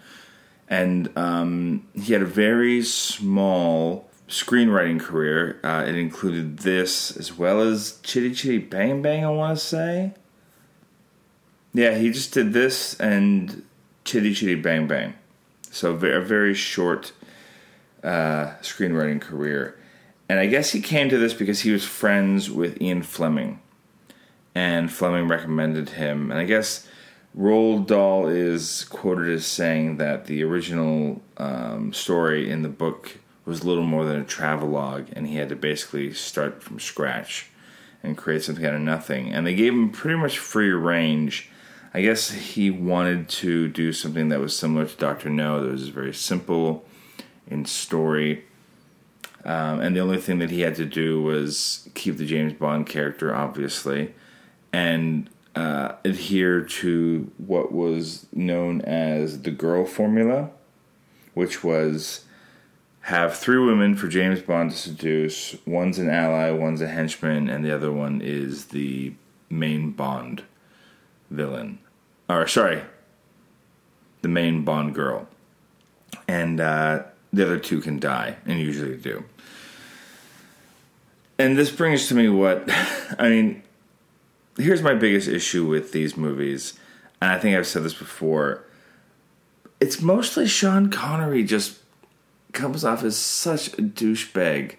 And 0.69 1.11
um, 1.19 1.89
he 1.95 2.13
had 2.13 2.23
a 2.23 2.27
very 2.27 2.83
small 2.83 4.09
screenwriting 4.29 5.01
career. 5.01 5.59
Uh, 5.65 5.85
it 5.89 5.97
included 5.97 6.59
this 6.59 7.17
as 7.17 7.37
well 7.37 7.61
as 7.61 7.99
Chitty 8.05 8.33
Chitty 8.33 8.59
Bang 8.59 9.03
Bang. 9.03 9.25
I 9.25 9.31
want 9.31 9.59
to 9.59 9.65
say. 9.65 10.15
Yeah, 11.73 11.97
he 11.97 12.11
just 12.11 12.33
did 12.33 12.53
this 12.53 12.99
and 12.99 13.63
Chitty 14.05 14.35
Chitty 14.35 14.57
Bang 14.57 14.87
Bang. 14.87 15.15
So 15.71 15.95
a 15.95 16.21
very 16.21 16.55
short 16.55 17.13
uh, 18.03 18.55
screenwriting 18.63 19.21
career. 19.21 19.79
And 20.29 20.39
I 20.39 20.47
guess 20.47 20.71
he 20.71 20.81
came 20.81 21.09
to 21.11 21.19
this 21.19 21.35
because 21.35 21.61
he 21.61 21.71
was 21.71 21.85
friends 21.85 22.51
with 22.51 22.81
Ian 22.81 23.03
Fleming. 23.03 23.61
And 24.55 24.93
Fleming 24.93 25.29
recommended 25.29 25.91
him. 25.91 26.31
And 26.31 26.41
I 26.41 26.45
guess 26.45 26.89
Roald 27.37 27.87
Dahl 27.87 28.27
is 28.27 28.85
quoted 28.85 29.29
as 29.29 29.47
saying 29.47 29.99
that 29.99 30.27
the 30.27 30.43
original 30.43 31.23
um, 31.37 31.93
story 31.93 32.51
in 32.51 32.63
the 32.63 32.69
book 32.69 33.19
was 33.45 33.65
little 33.65 33.85
more 33.85 34.05
than 34.05 34.21
a 34.21 34.25
travelogue, 34.25 35.07
and 35.13 35.27
he 35.27 35.37
had 35.37 35.49
to 35.49 35.57
basically 35.57 36.13
start 36.13 36.63
from 36.63 36.81
scratch 36.81 37.49
and 38.03 38.17
create 38.17 38.43
something 38.43 38.65
out 38.65 38.75
of 38.75 38.81
nothing. 38.81 39.33
And 39.33 39.47
they 39.47 39.55
gave 39.55 39.73
him 39.73 39.91
pretty 39.91 40.17
much 40.17 40.39
free 40.39 40.71
range. 40.71 41.50
I 41.93 42.03
guess 42.03 42.31
he 42.31 42.71
wanted 42.71 43.29
to 43.29 43.69
do 43.69 43.93
something 43.93 44.29
that 44.29 44.39
was 44.39 44.57
similar 44.57 44.87
to 44.87 44.97
Doctor 44.97 45.29
No, 45.29 45.63
that 45.63 45.73
was 45.73 45.89
very 45.89 46.15
simple 46.15 46.85
in 47.49 47.65
story. 47.65 48.45
Um, 49.45 49.81
and 49.81 49.97
the 49.97 50.01
only 50.01 50.19
thing 50.19 50.39
that 50.39 50.51
he 50.51 50.61
had 50.61 50.77
to 50.77 50.85
do 50.85 51.21
was 51.21 51.89
keep 51.95 52.17
the 52.17 52.27
James 52.27 52.53
Bond 52.53 52.87
character, 52.87 53.35
obviously, 53.35 54.15
and 54.73 55.29
uh, 55.57 55.93
adhere 56.05 56.61
to 56.61 57.33
what 57.39 57.73
was 57.73 58.27
known 58.33 58.83
as 58.83 59.43
the 59.43 59.51
girl 59.51 59.85
formula, 59.85 60.51
which 61.35 61.65
was 61.65 62.25
have 63.05 63.37
three 63.37 63.59
women 63.59 63.97
for 63.97 64.07
James 64.07 64.43
Bond 64.43 64.71
to 64.71 64.77
seduce. 64.77 65.57
One's 65.67 65.99
an 65.99 66.09
ally, 66.09 66.51
one's 66.51 66.83
a 66.83 66.89
henchman, 66.89 67.49
and 67.49 67.65
the 67.65 67.75
other 67.75 67.91
one 67.91 68.21
is 68.21 68.67
the 68.67 69.15
main 69.49 69.91
Bond 69.91 70.45
villain. 71.31 71.79
Or, 72.29 72.47
sorry, 72.47 72.83
the 74.23 74.29
main 74.29 74.65
Bond 74.65 74.95
girl. 74.95 75.29
And 76.29 76.61
uh, 76.61 77.05
the 77.33 77.45
other 77.45 77.59
two 77.59 77.81
can 77.81 77.99
die, 77.99 78.37
and 78.47 78.61
usually 78.61 78.97
do. 78.97 79.25
And 81.39 81.57
this 81.57 81.71
brings 81.71 82.09
to 82.09 82.15
me 82.15 82.29
what 82.29 82.65
I 83.19 83.29
mean. 83.29 83.63
Here's 84.59 84.83
my 84.83 84.95
biggest 84.95 85.27
issue 85.27 85.67
with 85.67 85.93
these 85.93 86.17
movies, 86.17 86.75
and 87.23 87.33
I 87.33 87.39
think 87.39 87.57
I've 87.57 87.67
said 87.67 87.83
this 87.83 87.95
before. 87.95 88.65
It's 89.81 90.03
mostly 90.03 90.47
Sean 90.47 90.91
Connery 90.91 91.45
just 91.45 91.79
comes 92.53 92.85
off 92.85 93.03
as 93.03 93.17
such 93.17 93.69
a 93.69 93.83
douchebag 93.83 94.77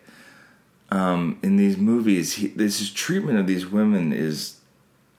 um, 0.92 1.40
in 1.42 1.56
these 1.56 1.78
movies. 1.78 2.34
He, 2.34 2.48
this 2.48 2.92
treatment 2.92 3.40
of 3.40 3.48
these 3.48 3.66
women 3.66 4.14
is 4.14 4.58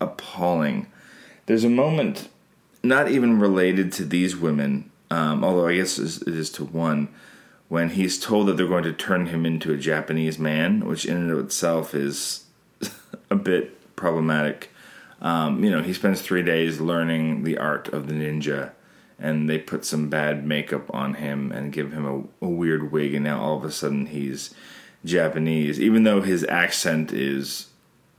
appalling. 0.01 0.87
There's 1.47 1.65
a 1.65 1.71
moment, 1.71 2.29
not 2.83 3.11
even 3.11 3.41
related 3.41 3.93
to 3.93 4.05
these 4.05 4.37
women, 4.37 4.91
um, 5.11 5.45
although 5.45 5.67
I 5.67 5.77
guess 5.77 5.99
it 5.99 6.29
is 6.29 6.51
to 6.53 6.65
one, 6.65 7.09
when 7.69 7.91
he's 7.91 8.21
told 8.21 8.49
that 8.49 8.57
they're 8.57 8.67
going 8.67 8.85
to 8.85 8.93
turn 8.93 9.27
him 9.27 9.45
into 9.45 9.73
a 9.73 9.77
Japanese 9.77 10.39
man, 10.39 10.87
which 10.87 11.05
in 11.05 11.17
and 11.17 11.31
of 11.31 11.39
itself 11.39 11.95
is 11.95 12.45
a 13.31 13.37
bit 13.37 13.97
problematic. 13.97 14.71
Um, 15.21 15.65
you 15.65 15.71
know, 15.71 15.83
he 15.83 15.93
spends 15.93 16.21
three 16.21 16.43
days 16.43 16.81
learning 16.81 17.45
the 17.45 17.59
art 17.59 17.89
of 17.89 18.09
the 18.09 18.15
ninja, 18.15 18.73
and 19.19 19.49
they 19.49 19.59
put 19.59 19.85
some 19.85 20.09
bad 20.09 20.47
makeup 20.47 20.93
on 20.95 21.15
him 21.15 21.51
and 21.51 21.73
give 21.73 21.93
him 21.93 22.05
a, 22.41 22.45
a 22.45 22.49
weird 22.49 22.93
wig, 22.93 23.15
and 23.15 23.25
now 23.25 23.41
all 23.41 23.57
of 23.57 23.65
a 23.65 23.73
sudden 23.73 24.07
he's 24.07 24.55
Japanese, 25.05 25.81
even 25.81 26.05
though 26.05 26.23
his 26.23 26.45
accent 26.45 27.13
is 27.13 27.69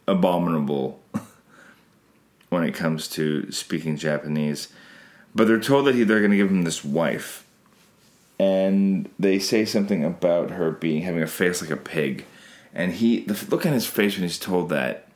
abominable 0.07 0.99
when 2.53 2.63
it 2.63 2.73
comes 2.73 3.07
to 3.09 3.51
speaking 3.51 3.97
Japanese. 3.97 4.69
But 5.35 5.47
they're 5.47 5.59
told 5.59 5.87
that 5.87 5.95
he, 5.95 6.03
they're 6.03 6.19
going 6.19 6.31
to 6.31 6.37
give 6.37 6.49
him 6.49 6.63
this 6.63 6.85
wife, 6.85 7.45
and 8.39 9.09
they 9.17 9.39
say 9.39 9.65
something 9.65 10.05
about 10.05 10.51
her 10.51 10.71
being 10.71 11.01
having 11.01 11.23
a 11.23 11.27
face 11.27 11.61
like 11.61 11.71
a 11.71 11.77
pig, 11.77 12.25
and 12.73 12.93
he 12.93 13.21
the 13.21 13.45
look 13.49 13.65
on 13.65 13.73
his 13.73 13.87
face 13.87 14.15
when 14.15 14.23
he's 14.23 14.39
told 14.39 14.69
that 14.69 15.07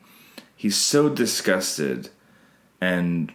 he's 0.56 0.76
so 0.76 1.08
disgusted 1.08 2.10
and 2.82 3.32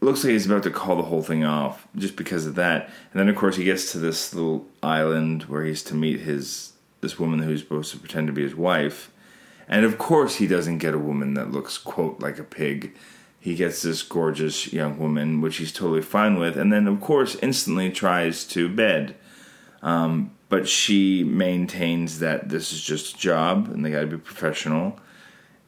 looks 0.00 0.22
like 0.22 0.30
he's 0.30 0.46
about 0.46 0.62
to 0.62 0.70
call 0.70 0.96
the 0.96 1.02
whole 1.02 1.22
thing 1.22 1.44
off 1.44 1.86
just 1.96 2.16
because 2.16 2.46
of 2.46 2.54
that. 2.54 2.84
And 3.12 3.20
then 3.20 3.28
of 3.28 3.36
course 3.36 3.56
he 3.56 3.64
gets 3.64 3.92
to 3.92 3.98
this 3.98 4.32
little 4.32 4.66
island 4.82 5.42
where 5.44 5.64
he's 5.64 5.82
to 5.84 5.94
meet 5.94 6.20
his 6.20 6.72
this 7.00 7.18
woman 7.18 7.40
who's 7.40 7.60
supposed 7.60 7.92
to 7.92 7.98
pretend 7.98 8.28
to 8.28 8.32
be 8.32 8.42
his 8.42 8.54
wife. 8.54 9.10
And 9.68 9.84
of 9.84 9.98
course 9.98 10.36
he 10.36 10.46
doesn't 10.46 10.78
get 10.78 10.94
a 10.94 10.98
woman 10.98 11.34
that 11.34 11.52
looks 11.52 11.78
quote 11.78 12.20
like 12.20 12.38
a 12.38 12.44
pig. 12.44 12.96
He 13.40 13.54
gets 13.54 13.82
this 13.82 14.02
gorgeous 14.02 14.72
young 14.72 14.98
woman, 14.98 15.40
which 15.40 15.58
he's 15.58 15.72
totally 15.72 16.02
fine 16.02 16.38
with, 16.38 16.56
and 16.56 16.72
then 16.72 16.86
of 16.86 17.00
course 17.00 17.36
instantly 17.36 17.90
tries 17.90 18.44
to 18.48 18.68
bed. 18.68 19.14
Um, 19.82 20.32
but 20.48 20.68
she 20.68 21.22
maintains 21.22 22.18
that 22.20 22.48
this 22.48 22.72
is 22.72 22.82
just 22.82 23.14
a 23.14 23.18
job 23.18 23.68
and 23.68 23.84
they 23.84 23.90
got 23.90 24.00
to 24.00 24.06
be 24.06 24.16
professional. 24.16 24.98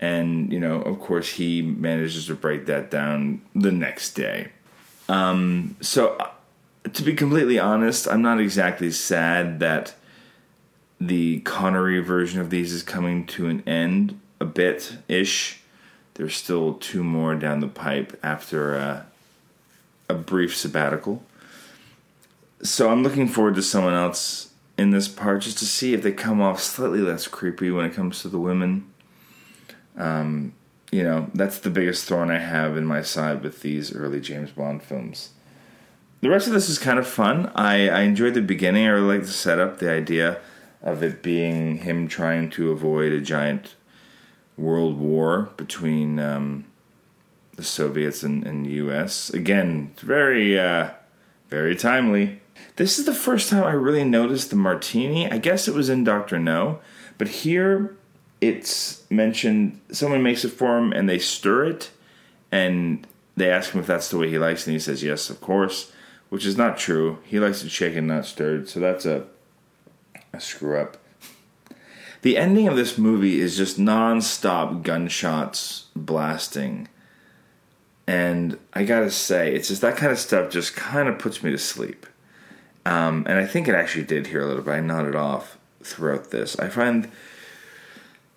And 0.00 0.50
you 0.50 0.58
know, 0.58 0.80
of 0.80 0.98
course, 1.00 1.28
he 1.28 1.60
manages 1.60 2.26
to 2.26 2.34
break 2.34 2.66
that 2.66 2.90
down 2.90 3.42
the 3.54 3.70
next 3.70 4.14
day. 4.14 4.48
Um, 5.08 5.76
so, 5.80 6.16
uh, 6.16 6.30
to 6.88 7.02
be 7.02 7.14
completely 7.14 7.58
honest, 7.58 8.08
I'm 8.08 8.22
not 8.22 8.40
exactly 8.40 8.90
sad 8.90 9.60
that 9.60 9.94
the 11.00 11.40
Connery 11.40 12.00
version 12.00 12.40
of 12.40 12.50
these 12.50 12.72
is 12.72 12.82
coming 12.82 13.26
to 13.28 13.46
an 13.46 13.66
end 13.66 14.20
a 14.38 14.44
bit 14.44 14.98
ish. 15.08 15.60
There's 16.14 16.36
still 16.36 16.74
two 16.74 17.02
more 17.02 17.34
down 17.34 17.60
the 17.60 17.68
pipe 17.68 18.18
after 18.22 18.74
a, 18.74 19.06
a 20.08 20.14
brief 20.14 20.54
sabbatical. 20.54 21.24
So 22.62 22.90
I'm 22.90 23.02
looking 23.02 23.26
forward 23.26 23.54
to 23.54 23.62
someone 23.62 23.94
else 23.94 24.52
in 24.76 24.90
this 24.90 25.08
part 25.08 25.42
just 25.42 25.58
to 25.58 25.64
see 25.64 25.94
if 25.94 26.02
they 26.02 26.12
come 26.12 26.42
off 26.42 26.60
slightly 26.60 27.00
less 27.00 27.26
creepy 27.26 27.70
when 27.70 27.86
it 27.86 27.94
comes 27.94 28.20
to 28.20 28.28
the 28.28 28.38
women. 28.38 28.92
Um, 29.96 30.52
you 30.90 31.02
know, 31.02 31.30
that's 31.32 31.58
the 31.58 31.70
biggest 31.70 32.06
thorn 32.06 32.30
I 32.30 32.38
have 32.38 32.76
in 32.76 32.84
my 32.84 33.00
side 33.00 33.42
with 33.42 33.62
these 33.62 33.94
early 33.94 34.20
James 34.20 34.50
Bond 34.50 34.82
films. 34.82 35.30
The 36.20 36.28
rest 36.28 36.46
of 36.46 36.52
this 36.52 36.68
is 36.68 36.78
kind 36.78 36.98
of 36.98 37.06
fun. 37.06 37.50
I, 37.54 37.88
I 37.88 38.00
enjoyed 38.02 38.34
the 38.34 38.42
beginning. 38.42 38.84
I 38.84 38.90
really 38.90 39.16
like 39.16 39.26
the 39.26 39.32
setup, 39.32 39.78
the 39.78 39.90
idea 39.90 40.40
of 40.82 41.02
it 41.02 41.22
being 41.22 41.78
him 41.78 42.08
trying 42.08 42.50
to 42.50 42.70
avoid 42.70 43.12
a 43.12 43.20
giant 43.20 43.74
world 44.56 44.98
war 44.98 45.50
between 45.56 46.18
um, 46.18 46.64
the 47.56 47.62
Soviets 47.62 48.22
and, 48.22 48.46
and 48.46 48.66
U.S. 48.66 49.30
Again, 49.30 49.92
very, 49.98 50.58
uh, 50.58 50.90
very 51.48 51.76
timely. 51.76 52.40
This 52.76 52.98
is 52.98 53.06
the 53.06 53.14
first 53.14 53.50
time 53.50 53.64
I 53.64 53.72
really 53.72 54.04
noticed 54.04 54.50
the 54.50 54.56
martini. 54.56 55.30
I 55.30 55.38
guess 55.38 55.68
it 55.68 55.74
was 55.74 55.88
in 55.88 56.04
Doctor 56.04 56.38
No, 56.38 56.80
but 57.18 57.28
here 57.28 57.96
it's 58.40 59.04
mentioned. 59.10 59.80
Someone 59.92 60.22
makes 60.22 60.44
it 60.44 60.50
for 60.50 60.78
him 60.78 60.92
and 60.92 61.08
they 61.08 61.18
stir 61.18 61.64
it, 61.64 61.90
and 62.50 63.06
they 63.36 63.50
ask 63.50 63.72
him 63.72 63.80
if 63.80 63.86
that's 63.86 64.08
the 64.08 64.18
way 64.18 64.30
he 64.30 64.38
likes, 64.38 64.62
it, 64.62 64.68
and 64.68 64.74
he 64.74 64.80
says 64.80 65.02
yes, 65.02 65.30
of 65.30 65.40
course, 65.40 65.92
which 66.28 66.46
is 66.46 66.56
not 66.56 66.78
true. 66.78 67.18
He 67.24 67.38
likes 67.38 67.62
it 67.62 67.70
shaken, 67.70 68.06
not 68.06 68.26
stirred. 68.26 68.68
So 68.68 68.80
that's 68.80 69.04
a 69.04 69.26
a 70.32 70.40
screw 70.40 70.78
up. 70.78 70.96
The 72.22 72.36
ending 72.36 72.68
of 72.68 72.76
this 72.76 72.98
movie 72.98 73.40
is 73.40 73.56
just 73.56 73.78
non-stop 73.78 74.82
gunshots 74.82 75.86
blasting. 75.96 76.88
And 78.06 78.58
I 78.72 78.84
gotta 78.84 79.10
say, 79.10 79.54
it's 79.54 79.68
just 79.68 79.80
that 79.80 79.96
kind 79.96 80.12
of 80.12 80.18
stuff 80.18 80.50
just 80.50 80.76
kind 80.76 81.08
of 81.08 81.18
puts 81.18 81.42
me 81.42 81.50
to 81.50 81.58
sleep. 81.58 82.06
Um, 82.84 83.24
and 83.28 83.38
I 83.38 83.46
think 83.46 83.68
it 83.68 83.74
actually 83.74 84.04
did 84.04 84.28
here 84.28 84.42
a 84.42 84.46
little 84.46 84.62
bit. 84.62 84.72
I 84.72 84.80
nodded 84.80 85.14
off 85.14 85.58
throughout 85.82 86.30
this. 86.30 86.58
I 86.58 86.68
find 86.68 87.10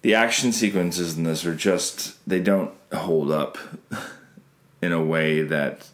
the 0.02 0.14
action 0.14 0.52
sequences 0.52 1.18
in 1.18 1.24
this 1.24 1.46
are 1.46 1.56
just 1.56 2.18
they 2.28 2.40
don't 2.40 2.72
hold 2.94 3.32
up 3.32 3.58
in 4.82 4.92
a 4.92 5.04
way 5.04 5.42
that 5.42 5.88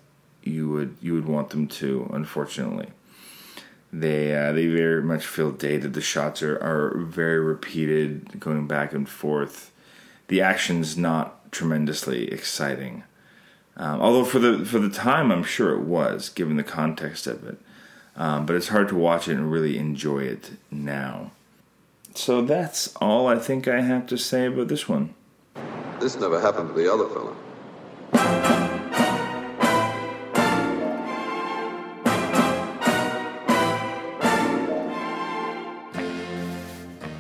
you 0.44 0.70
would 0.70 0.98
you 1.02 1.14
would 1.14 1.28
want 1.28 1.52
them 1.52 1.68
to. 1.68 2.10
Unfortunately, 2.14 2.90
they 3.92 4.36
uh, 4.36 4.52
they 4.52 4.68
very 4.68 5.02
much 5.02 5.26
feel 5.26 5.52
dated. 5.52 5.94
The 5.94 6.02
shots 6.02 6.44
are 6.44 6.58
are 6.58 6.98
very 7.00 7.40
repeated, 7.40 8.40
going 8.40 8.68
back 8.68 8.94
and 8.94 9.08
forth. 9.08 9.72
The 10.28 10.42
action's 10.42 10.98
not 10.98 11.52
tremendously 11.52 12.32
exciting. 12.32 13.04
Um, 13.78 14.02
although 14.02 14.26
for 14.26 14.40
the 14.40 14.66
for 14.66 14.80
the 14.80 14.90
time, 14.90 15.32
I'm 15.32 15.44
sure 15.44 15.74
it 15.74 15.82
was, 15.82 16.30
given 16.30 16.58
the 16.58 16.64
context 16.64 17.28
of 17.28 17.48
it. 17.48 17.58
Um, 18.16 18.46
but 18.46 18.56
it's 18.56 18.68
hard 18.68 18.90
to 18.90 18.96
watch 18.96 19.28
it 19.28 19.38
and 19.38 19.52
really 19.52 19.78
enjoy 19.78 20.20
it 20.20 20.52
now. 20.70 21.32
So 22.16 22.42
that's 22.42 22.94
all 22.98 23.28
I 23.28 23.40
think 23.40 23.68
I 23.68 23.82
have 23.82 24.08
to 24.08 24.18
say 24.18 24.48
about 24.48 24.68
this 24.68 24.90
one. 24.90 25.16
This 26.02 26.20
never 26.20 26.40
happened 26.40 26.70
to 26.70 26.74
the 26.76 26.92
other 26.92 27.08
fellow. 27.08 28.69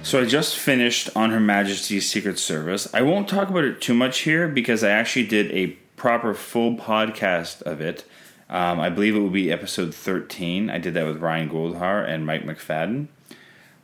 So 0.10 0.19
I 0.19 0.26
just 0.26 0.58
finished 0.58 1.15
on 1.15 1.30
Her 1.30 1.39
Majesty's 1.39 2.10
Secret 2.10 2.39
Service. 2.39 2.91
I 2.95 3.04
won't 3.04 3.30
talk 3.30 3.48
about 3.48 3.63
it 3.63 3.80
too 3.80 3.93
much 3.93 4.22
here 4.22 4.48
because 4.48 4.84
I 4.84 4.89
actually 4.89 5.28
did 5.28 5.52
a 5.52 5.67
proper 5.98 6.34
full 6.34 6.76
podcast 6.78 7.62
of 7.62 7.80
it. 7.80 8.06
Um, 8.50 8.80
I 8.80 8.89
believe 8.89 9.15
it 9.15 9.19
will 9.19 9.30
be 9.30 9.52
episode 9.52 9.93
13. 9.93 10.72
I 10.72 10.80
did 10.80 10.95
that 10.95 11.06
with 11.06 11.17
Ryan 11.17 11.48
Goldhar 11.52 12.10
and 12.10 12.26
Mike 12.26 12.43
McFadden. 12.43 13.10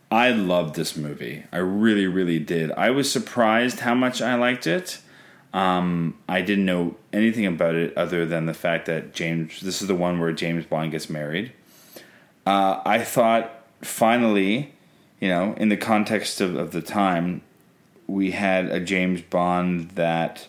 I 0.09 0.31
loved 0.31 0.73
this 0.73 0.97
movie. 0.97 1.43
I 1.51 1.57
really, 1.57 2.07
really 2.07 2.39
did. 2.39 2.71
I 2.71 2.89
was 2.89 3.11
surprised 3.11 3.81
how 3.81 3.93
much 3.93 4.19
I 4.19 4.33
liked 4.33 4.65
it. 4.65 5.01
Um, 5.53 6.17
I 6.27 6.41
didn't 6.41 6.65
know 6.65 6.95
anything 7.13 7.45
about 7.45 7.75
it 7.75 7.95
other 7.95 8.25
than 8.25 8.47
the 8.47 8.55
fact 8.55 8.88
that 8.88 9.13
James. 9.13 9.61
This 9.61 9.79
is 9.79 9.88
the 9.88 9.93
one 9.93 10.19
where 10.19 10.31
James 10.31 10.65
Bond 10.65 10.89
gets 10.89 11.07
married. 11.07 11.51
Uh, 12.47 12.81
I 12.83 13.03
thought 13.03 13.63
finally, 13.83 14.74
you 15.25 15.31
know, 15.31 15.55
in 15.57 15.69
the 15.69 15.77
context 15.77 16.39
of, 16.39 16.55
of 16.55 16.71
the 16.71 16.83
time, 16.83 17.41
we 18.05 18.29
had 18.29 18.67
a 18.67 18.79
James 18.79 19.23
Bond 19.23 19.89
that 19.95 20.47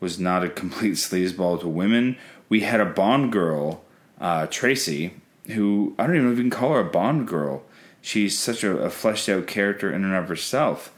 was 0.00 0.20
not 0.20 0.44
a 0.44 0.50
complete 0.50 0.92
sleazeball 0.96 1.60
to 1.60 1.68
women. 1.68 2.18
We 2.50 2.60
had 2.60 2.78
a 2.78 2.84
Bond 2.84 3.32
girl, 3.32 3.82
uh, 4.20 4.48
Tracy, 4.48 5.14
who 5.46 5.94
I 5.98 6.06
don't 6.06 6.16
even 6.16 6.26
know 6.26 6.32
if 6.32 6.36
you 6.36 6.44
can 6.44 6.50
call 6.50 6.74
her 6.74 6.80
a 6.80 6.84
Bond 6.84 7.26
girl. 7.26 7.62
She's 8.02 8.38
such 8.38 8.62
a, 8.62 8.76
a 8.76 8.90
fleshed 8.90 9.30
out 9.30 9.46
character 9.46 9.90
in 9.90 10.04
and 10.04 10.14
of 10.14 10.28
herself. 10.28 10.92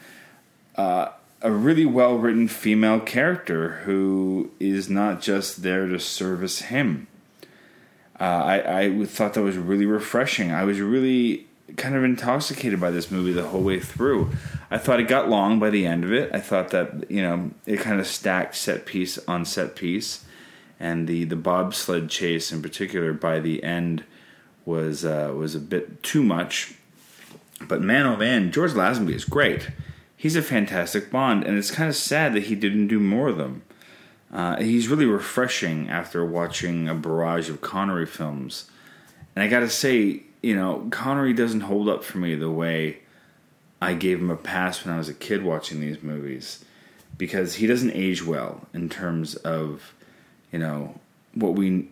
Uh, 0.75 1.11
a 1.41 1.53
really 1.53 1.87
well 1.87 2.19
written 2.19 2.49
female 2.49 2.99
character 2.99 3.75
who 3.85 4.51
is 4.59 4.91
not 4.91 5.21
just 5.21 5.63
there 5.63 5.87
to 5.87 6.01
service 6.01 6.63
him. 6.63 7.07
Uh, 8.19 8.25
I, 8.25 8.81
I 8.81 9.05
thought 9.05 9.35
that 9.35 9.43
was 9.43 9.57
really 9.57 9.87
refreshing. 9.87 10.51
I 10.51 10.65
was 10.65 10.81
really 10.81 11.47
kind 11.77 11.95
of 11.95 12.05
intoxicated 12.05 12.81
by 12.81 12.91
this 12.91 13.11
movie 13.11 13.33
the 13.33 13.49
whole 13.49 13.63
way 13.63 13.81
through. 13.81 14.31
I 14.71 14.79
thought 14.79 15.01
it 15.01 15.09
got 15.09 15.29
long 15.29 15.59
by 15.59 15.71
the 15.71 15.87
end 15.87 16.05
of 16.05 16.13
it. 16.13 16.31
I 16.35 16.41
thought 16.41 16.71
that 16.71 17.11
you 17.11 17.23
know 17.23 17.51
it 17.67 17.81
kind 17.81 18.01
of 18.01 18.07
stacked 18.07 18.57
set 18.57 18.87
piece 18.87 19.19
on 19.27 19.45
set 19.45 19.77
piece, 19.77 20.25
and 20.79 21.09
the 21.09 21.25
the 21.25 21.37
bobsled 21.37 22.11
chase 22.11 22.53
in 22.53 22.63
particular 22.63 23.13
by 23.13 23.41
the 23.41 23.63
end 23.63 24.05
was 24.65 25.05
uh, 25.05 25.33
was 25.37 25.55
a 25.55 25.61
bit 25.61 26.03
too 26.03 26.23
much. 26.23 26.75
But 27.61 27.81
man, 27.81 28.07
oh 28.07 28.17
man, 28.17 28.53
George 28.53 28.73
Lazenby 28.73 29.15
is 29.15 29.25
great. 29.25 29.71
He's 30.17 30.37
a 30.37 30.43
fantastic 30.43 31.11
Bond, 31.11 31.45
and 31.45 31.59
it's 31.59 31.71
kind 31.71 31.89
of 31.89 31.97
sad 31.97 32.33
that 32.35 32.45
he 32.45 32.55
didn't 32.55 32.89
do 32.89 32.99
more 32.99 33.29
of 33.29 33.37
them. 33.37 33.63
Uh, 34.33 34.57
he's 34.57 34.89
really 34.89 35.05
refreshing 35.05 35.89
after 35.89 36.25
watching 36.25 36.89
a 36.89 36.95
barrage 36.95 37.49
of 37.49 37.61
Connery 37.61 38.07
films. 38.07 38.71
And 39.37 39.43
I 39.43 39.49
gotta 39.49 39.69
say, 39.69 40.23
you 40.45 40.55
know, 40.55 40.87
Connery 40.91 41.33
doesn't 41.33 41.63
hold 41.63 41.89
up 41.89 42.05
for 42.05 42.19
me 42.19 42.35
the 42.35 42.51
way 42.51 42.99
I 43.81 43.95
gave 43.95 44.19
him 44.19 44.31
a 44.31 44.37
pass 44.37 44.85
when 44.85 44.95
I 44.95 44.99
was 44.99 45.09
a 45.09 45.15
kid 45.15 45.43
watching 45.43 45.81
these 45.81 46.03
movies. 46.03 46.65
Because 47.17 47.55
he 47.55 47.67
doesn't 47.67 47.93
age 47.93 48.25
well 48.25 48.67
in 48.75 48.89
terms 48.89 49.37
of, 49.37 49.95
you 50.53 50.59
know, 50.59 51.01
what 51.33 51.55
we 51.55 51.89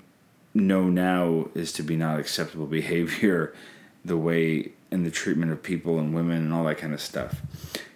know 0.53 0.91
now 0.91 1.49
is 1.55 1.73
to 1.75 1.83
be 1.83 1.97
not 1.97 2.21
acceptable 2.21 2.67
behavior, 2.81 3.55
the 4.05 4.19
way 4.19 4.73
and 4.91 5.07
the 5.07 5.11
treatment 5.11 5.51
of 5.51 5.63
people 5.63 5.99
and 5.99 6.15
women 6.15 6.39
and 6.39 6.53
all 6.53 6.65
that 6.65 6.77
kind 6.77 6.93
of 6.93 7.01
stuff. 7.01 7.41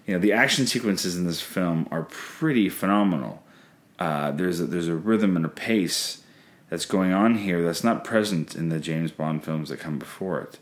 You 0.07 0.15
know, 0.15 0.21
the 0.21 0.33
action 0.33 0.67
sequences 0.67 1.17
in 1.17 1.27
this 1.27 1.43
film 1.43 1.87
are 1.91 2.05
pretty 2.05 2.71
phenomenal. 2.71 3.43
Uh, 3.99 4.31
there's 4.31 4.61
a, 4.61 4.67
there's 4.67 4.89
a 4.89 4.95
rhythm 4.95 5.37
and 5.37 5.45
a 5.45 5.51
pace 5.51 6.23
that's 6.69 6.87
going 6.87 7.13
on 7.13 7.37
here 7.37 7.63
that's 7.63 7.85
not 7.85 8.05
present 8.05 8.55
in 8.55 8.69
the 8.69 8.81
James 8.81 9.13
Bond 9.13 9.45
films 9.45 9.69
that 9.69 9.81
come 9.81 9.99
before 9.99 10.41
it. 10.41 10.59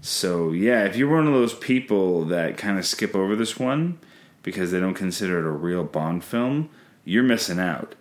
So 0.00 0.52
yeah, 0.52 0.84
if 0.84 0.96
you're 0.96 1.14
one 1.14 1.26
of 1.26 1.32
those 1.32 1.54
people 1.54 2.24
that 2.26 2.56
kind 2.56 2.78
of 2.78 2.86
skip 2.86 3.14
over 3.14 3.36
this 3.36 3.58
one 3.58 3.98
because 4.42 4.70
they 4.70 4.80
don't 4.80 4.94
consider 4.94 5.38
it 5.38 5.44
a 5.44 5.50
real 5.50 5.84
Bond 5.84 6.24
film, 6.24 6.70
you're 7.04 7.22
missing 7.22 7.58
out. 7.58 7.94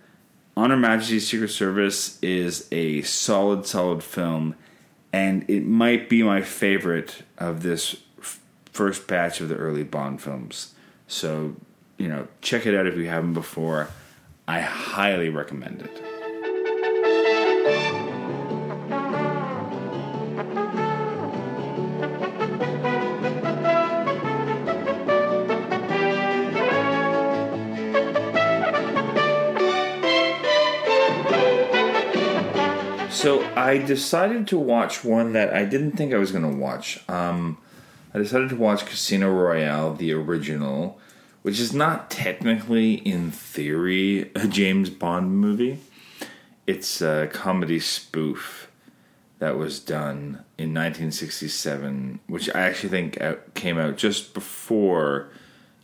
On 0.57 0.69
Her 0.69 0.77
Majesty's 0.77 1.27
Secret 1.27 1.49
Service 1.49 2.19
is 2.21 2.67
a 2.71 3.01
solid, 3.03 3.65
solid 3.65 4.03
film, 4.03 4.55
and 5.13 5.49
it 5.49 5.65
might 5.65 6.09
be 6.09 6.23
my 6.23 6.41
favorite 6.41 7.23
of 7.37 7.63
this 7.63 7.95
f- 8.19 8.39
first 8.71 9.07
batch 9.07 9.39
of 9.39 9.49
the 9.49 9.55
early 9.55 9.83
Bond 9.83 10.21
films. 10.21 10.73
So, 11.07 11.55
you 11.97 12.07
know, 12.07 12.27
check 12.41 12.65
it 12.65 12.75
out 12.75 12.85
if 12.85 12.95
you 12.97 13.07
haven't 13.07 13.33
before. 13.33 13.89
I 14.47 14.61
highly 14.61 15.29
recommend 15.29 15.81
it. 15.81 16.10
So 33.21 33.43
I 33.55 33.77
decided 33.77 34.47
to 34.47 34.57
watch 34.57 35.05
one 35.05 35.33
that 35.33 35.53
I 35.53 35.63
didn't 35.63 35.91
think 35.91 36.11
I 36.11 36.17
was 36.17 36.31
going 36.31 36.51
to 36.51 36.57
watch. 36.57 37.07
Um, 37.07 37.59
I 38.15 38.17
decided 38.17 38.49
to 38.49 38.55
watch 38.55 38.87
Casino 38.87 39.29
Royale, 39.29 39.93
the 39.93 40.11
original, 40.11 40.99
which 41.43 41.59
is 41.59 41.71
not 41.71 42.09
technically, 42.09 42.95
in 42.95 43.29
theory, 43.29 44.31
a 44.33 44.47
James 44.47 44.89
Bond 44.89 45.37
movie. 45.37 45.77
It's 46.65 46.99
a 46.99 47.29
comedy 47.31 47.79
spoof 47.79 48.71
that 49.37 49.55
was 49.55 49.79
done 49.79 50.43
in 50.57 50.73
1967, 50.73 52.21
which 52.25 52.49
I 52.55 52.61
actually 52.61 52.89
think 52.89 53.19
came 53.53 53.77
out 53.77 53.97
just 53.97 54.33
before 54.33 55.29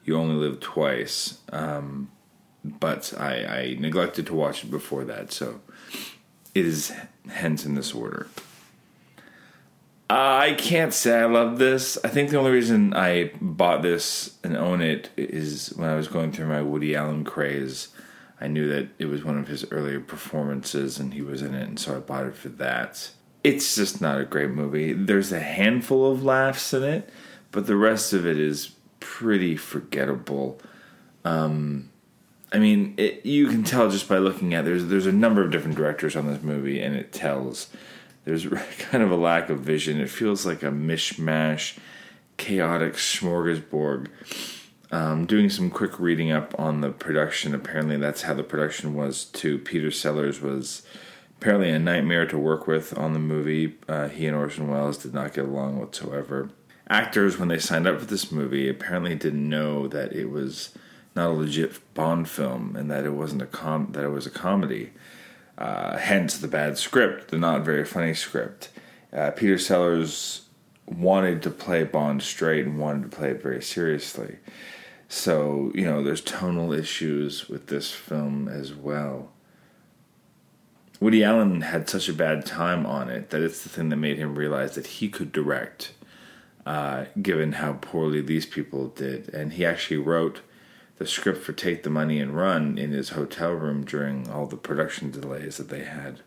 You 0.03 0.17
Only 0.17 0.43
Live 0.43 0.59
Twice. 0.59 1.37
Um, 1.51 2.09
but 2.65 3.13
I, 3.15 3.45
I 3.45 3.77
neglected 3.79 4.25
to 4.25 4.33
watch 4.33 4.63
it 4.63 4.71
before 4.71 5.03
that, 5.03 5.31
so 5.31 5.61
is 6.65 6.93
hence 7.29 7.65
in 7.65 7.75
this 7.75 7.93
order. 7.93 8.27
I 10.09 10.55
can't 10.57 10.93
say 10.93 11.19
I 11.19 11.25
love 11.25 11.57
this. 11.57 11.97
I 12.03 12.07
think 12.07 12.29
the 12.29 12.37
only 12.37 12.51
reason 12.51 12.93
I 12.93 13.31
bought 13.41 13.81
this 13.81 14.37
and 14.43 14.55
own 14.55 14.81
it 14.81 15.09
is 15.17 15.73
when 15.75 15.89
I 15.89 15.95
was 15.95 16.07
going 16.07 16.31
through 16.31 16.47
my 16.47 16.61
Woody 16.61 16.95
Allen 16.95 17.25
craze. 17.25 17.89
I 18.39 18.47
knew 18.47 18.69
that 18.69 18.89
it 18.99 19.05
was 19.05 19.23
one 19.23 19.37
of 19.37 19.47
his 19.47 19.69
earlier 19.71 19.99
performances 19.99 20.99
and 20.99 21.13
he 21.13 21.21
was 21.21 21.41
in 21.41 21.53
it, 21.53 21.67
and 21.67 21.79
so 21.79 21.95
I 21.95 21.99
bought 21.99 22.25
it 22.25 22.35
for 22.35 22.49
that. 22.49 23.11
It's 23.43 23.75
just 23.75 23.99
not 23.99 24.21
a 24.21 24.25
great 24.25 24.51
movie. 24.51 24.93
There's 24.93 25.31
a 25.31 25.39
handful 25.39 26.09
of 26.09 26.23
laughs 26.23 26.73
in 26.73 26.83
it, 26.83 27.09
but 27.51 27.65
the 27.65 27.75
rest 27.75 28.13
of 28.13 28.25
it 28.25 28.39
is 28.39 28.75
pretty 28.99 29.57
forgettable. 29.57 30.61
Um, 31.25 31.89
I 32.51 32.59
mean, 32.59 32.93
it, 32.97 33.25
you 33.25 33.47
can 33.47 33.63
tell 33.63 33.89
just 33.89 34.07
by 34.07 34.17
looking 34.17 34.53
at 34.53 34.63
there's 34.63 34.85
there's 34.85 35.05
a 35.05 35.11
number 35.11 35.43
of 35.43 35.51
different 35.51 35.77
directors 35.77 36.15
on 36.15 36.27
this 36.27 36.41
movie, 36.41 36.81
and 36.81 36.95
it 36.95 37.11
tells. 37.11 37.67
There's 38.25 38.45
kind 38.79 39.03
of 39.03 39.11
a 39.11 39.15
lack 39.15 39.49
of 39.49 39.61
vision. 39.61 40.01
It 40.01 40.09
feels 40.09 40.45
like 40.45 40.61
a 40.61 40.67
mishmash, 40.67 41.77
chaotic 42.37 42.93
smorgasbord. 42.93 44.07
Um, 44.89 45.25
doing 45.25 45.49
some 45.49 45.69
quick 45.69 45.99
reading 45.99 46.31
up 46.31 46.57
on 46.57 46.79
the 46.79 46.91
production. 46.91 47.53
Apparently, 47.53 47.97
that's 47.97 48.21
how 48.21 48.33
the 48.33 48.43
production 48.43 48.95
was 48.95 49.25
too. 49.25 49.57
Peter 49.57 49.91
Sellers 49.91 50.41
was 50.41 50.83
apparently 51.39 51.69
a 51.69 51.79
nightmare 51.79 52.25
to 52.25 52.37
work 52.37 52.67
with 52.67 52.97
on 52.97 53.13
the 53.13 53.19
movie. 53.19 53.75
Uh, 53.87 54.07
he 54.07 54.25
and 54.27 54.35
Orson 54.35 54.69
Welles 54.69 54.97
did 54.97 55.13
not 55.13 55.33
get 55.33 55.45
along 55.45 55.79
whatsoever. 55.79 56.49
Actors, 56.89 57.37
when 57.37 57.49
they 57.49 57.59
signed 57.59 57.85
up 57.85 57.99
for 57.99 58.05
this 58.05 58.31
movie, 58.31 58.69
apparently 58.69 59.13
didn't 59.13 59.47
know 59.47 59.89
that 59.89 60.13
it 60.13 60.29
was 60.29 60.73
not 61.17 61.31
a 61.31 61.33
legit 61.33 61.93
Bond 61.93 62.29
film 62.29 62.75
and 62.75 62.89
that 62.89 63.05
it 63.05 63.13
wasn't 63.13 63.41
a 63.41 63.47
com 63.47 63.89
that 63.91 64.05
it 64.05 64.11
was 64.11 64.25
a 64.25 64.31
comedy. 64.31 64.91
Uh, 65.57 65.97
hence 65.97 66.37
the 66.37 66.47
bad 66.47 66.77
script, 66.77 67.29
the 67.31 67.37
not 67.37 67.65
very 67.65 67.83
funny 67.83 68.13
script. 68.13 68.69
Uh, 69.11 69.31
Peter 69.31 69.57
Sellers 69.57 70.43
wanted 70.85 71.41
to 71.41 71.49
play 71.49 71.83
Bond 71.83 72.21
straight 72.21 72.65
and 72.65 72.79
wanted 72.79 73.09
to 73.09 73.17
play 73.17 73.31
it 73.31 73.41
very 73.41 73.61
seriously. 73.61 74.37
So, 75.09 75.71
you 75.73 75.85
know, 75.85 76.03
there's 76.03 76.21
tonal 76.21 76.73
issues 76.73 77.49
with 77.49 77.67
this 77.67 77.91
film 77.91 78.47
as 78.47 78.73
well. 78.73 79.31
Woody 80.99 81.23
Allen 81.23 81.61
had 81.61 81.89
such 81.89 82.09
a 82.09 82.13
bad 82.13 82.45
time 82.45 82.85
on 82.85 83.09
it 83.09 83.29
that 83.29 83.41
it's 83.41 83.63
the 83.63 83.69
thing 83.69 83.89
that 83.89 83.97
made 83.97 84.17
him 84.17 84.35
realize 84.35 84.75
that 84.75 84.87
he 84.87 85.09
could 85.09 85.31
direct, 85.31 85.93
uh, 86.65 87.05
given 87.21 87.53
how 87.53 87.73
poorly 87.73 88.21
these 88.21 88.45
people 88.45 88.87
did. 88.87 89.33
And 89.33 89.53
he 89.53 89.65
actually 89.65 89.97
wrote 89.97 90.41
the 90.97 91.07
script 91.07 91.43
for 91.43 91.53
Take 91.53 91.83
the 91.83 91.89
Money 91.89 92.19
and 92.19 92.35
Run 92.35 92.77
in 92.77 92.91
his 92.91 93.09
hotel 93.09 93.51
room 93.51 93.83
during 93.83 94.29
all 94.29 94.47
the 94.47 94.57
production 94.57 95.11
delays 95.11 95.57
that 95.57 95.69
they 95.69 95.83
had, 95.83 96.21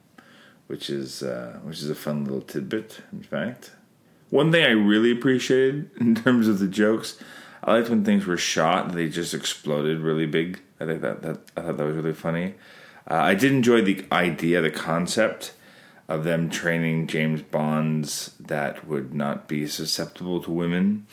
which 0.67 0.89
is 0.89 1.23
uh, 1.23 1.59
which 1.63 1.79
is 1.79 1.91
a 1.91 1.95
fun 1.95 2.25
little 2.25 2.41
tidbit. 2.41 3.03
In 3.13 3.23
fact, 3.23 3.73
one 4.31 4.53
thing 4.53 4.65
I 4.65 4.71
really 4.71 5.11
appreciated 5.11 5.91
in 6.01 6.15
terms 6.15 6.49
of 6.49 6.59
the 6.59 6.69
jokes, 6.69 7.19
I 7.65 7.73
liked 7.73 7.91
when 7.91 8.05
things 8.05 8.27
were 8.27 8.37
shot; 8.37 8.93
they 8.93 9.09
just 9.09 9.35
exploded 9.35 10.01
really 10.01 10.27
big. 10.27 10.61
I 10.79 10.87
think 10.87 11.03
that 11.03 11.23
that 11.23 11.39
I 11.57 11.63
thought 11.63 11.77
that 11.77 11.87
was 11.87 11.97
really 11.97 12.15
funny. 12.15 12.55
Uh, 13.11 13.15
I 13.15 13.35
did 13.35 13.53
enjoy 13.53 13.83
the 13.83 14.05
idea, 14.13 14.61
the 14.61 14.71
concept 14.71 15.55
of 16.09 16.25
them 16.25 16.51
training 16.51 17.07
James 17.07 17.43
Bonds 17.43 18.35
that 18.41 18.87
would 18.87 19.15
not 19.15 19.49
be 19.49 19.67
susceptible 19.67 20.43
to 20.43 20.51
women, 20.51 21.07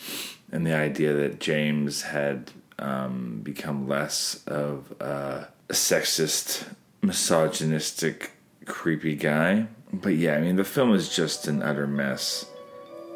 and 0.51 0.65
the 0.65 0.75
idea 0.75 1.13
that 1.13 1.39
James 1.39 2.03
had 2.03 2.51
um, 2.79 3.41
become 3.43 3.87
less 3.87 4.43
of 4.47 4.91
a 4.99 5.47
sexist, 5.69 6.65
misogynistic, 7.01 8.31
creepy 8.65 9.15
guy. 9.15 9.67
But 9.91 10.15
yeah, 10.15 10.35
I 10.35 10.41
mean, 10.41 10.57
the 10.57 10.63
film 10.63 10.93
is 10.93 11.13
just 11.13 11.47
an 11.47 11.63
utter 11.63 11.87
mess, 11.87 12.45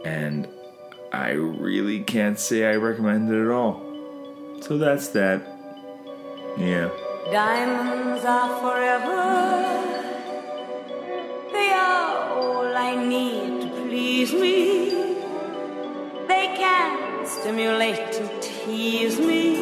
and 0.06 0.48
I 1.12 1.32
really 1.32 2.00
can't 2.02 2.40
say 2.40 2.66
I 2.66 2.76
recommend 2.76 3.30
it 3.32 3.44
at 3.44 3.52
all. 3.52 3.82
So 4.62 4.78
that's 4.78 5.10
that. 5.10 5.42
Yeah. 6.58 6.90
Diamonds 7.32 8.24
are 8.26 8.60
forever. 8.62 9.82
They 11.52 11.72
are 11.72 12.30
all 12.30 12.78
I 12.78 12.96
need 13.06 13.62
to 13.62 13.68
please 13.88 14.34
me. 14.34 14.81
Stimulate 17.40 17.98
and 17.98 18.42
tease 18.42 19.18
me. 19.18 19.56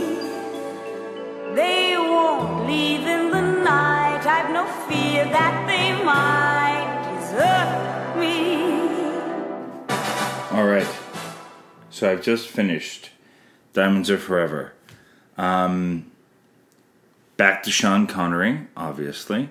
They 1.53 1.95
won't 1.97 2.65
leave 2.67 3.01
in 3.01 3.29
the 3.29 3.41
night. 3.41 4.25
I've 4.25 4.51
no 4.51 4.65
fear 4.87 5.23
that 5.25 5.67
they 5.67 6.03
might 6.03 6.99
desert 7.05 8.17
me. 8.19 8.63
All 10.57 10.65
right. 10.65 10.87
So 11.89 12.11
I've 12.11 12.23
just 12.23 12.47
finished 12.47 13.11
Diamonds 13.73 14.09
Are 14.09 14.17
Forever. 14.17 14.73
Um, 15.37 16.11
back 17.37 17.61
to 17.63 17.71
Sean 17.71 18.07
Connery, 18.07 18.67
obviously. 18.75 19.49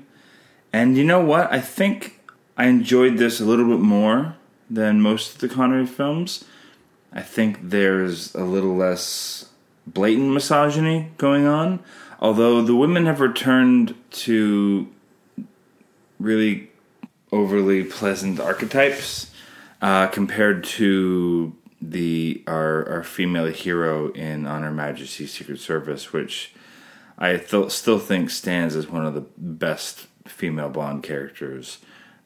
And 0.73 0.97
you 0.97 1.05
know 1.05 1.25
what? 1.25 1.53
I 1.53 1.61
think 1.61 2.21
I 2.57 2.67
enjoyed 2.67 3.17
this 3.17 3.41
a 3.41 3.45
little 3.45 3.69
bit 3.69 3.81
more 3.81 4.37
than 4.69 5.01
most 5.01 5.37
of 5.37 5.41
the 5.41 5.49
Connery 5.49 5.87
films. 5.87 6.45
I 7.13 7.23
think 7.23 7.71
there's 7.71 8.35
a 8.35 8.45
little 8.45 8.77
less 8.77 9.49
blatant 9.87 10.33
misogyny 10.33 11.13
going 11.17 11.47
on. 11.47 11.81
Although 12.21 12.63
the 12.63 12.75
women 12.75 13.07
have 13.07 13.21
returned 13.21 13.95
to 14.11 14.89
really 16.19 16.71
overly 17.31 17.85
pleasant 17.85 18.41
archetypes 18.41 19.31
uh, 19.81 20.09
compared 20.09 20.65
to 20.65 21.55
the 21.81 22.43
our 22.47 22.89
our 22.89 23.05
female 23.05 23.47
hero 23.47 24.11
in 24.13 24.47
On 24.47 24.63
Her 24.63 24.73
Majesty's 24.73 25.33
Secret 25.33 25.61
Service, 25.61 26.13
which 26.13 26.53
I 27.17 27.37
th- 27.37 27.71
still 27.71 27.99
think 27.99 28.31
stands 28.31 28.75
as 28.75 28.89
one 28.89 29.07
of 29.07 29.15
the 29.15 29.27
best 29.37 30.09
female 30.27 30.69
Bond 30.69 31.03
characters 31.03 31.79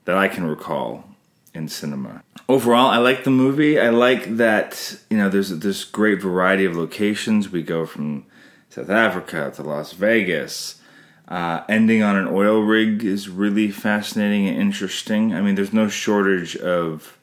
that 0.07 0.17
I 0.17 0.29
can 0.29 0.45
recall 0.45 1.05
in 1.55 1.69
cinema. 1.69 2.23
Overall, 2.49 2.89
I 2.89 2.99
like 2.99 3.25
the 3.25 3.31
movie. 3.31 3.79
I 3.79 3.91
like 3.91 4.37
that 4.37 4.99
you 5.11 5.17
know 5.17 5.29
there's 5.29 5.51
this 5.51 5.85
great 5.85 6.21
variety 6.21 6.65
of 6.65 6.77
locations. 6.77 7.51
We 7.51 7.63
go 7.63 7.87
from 7.87 8.27
South 8.69 8.91
Africa 8.91 9.53
to 9.57 9.63
Las 9.63 9.93
Vegas. 9.93 10.81
Uh, 11.29 11.65
ending 11.69 12.03
on 12.03 12.17
an 12.17 12.29
oil 12.29 12.61
rig 12.61 13.05
is 13.05 13.29
really 13.29 13.71
fascinating 13.71 14.49
and 14.49 14.59
interesting. 14.59 15.35
I 15.35 15.41
mean, 15.41 15.55
there's 15.55 15.73
no 15.73 15.89
shortage 15.89 16.57
of, 16.57 17.17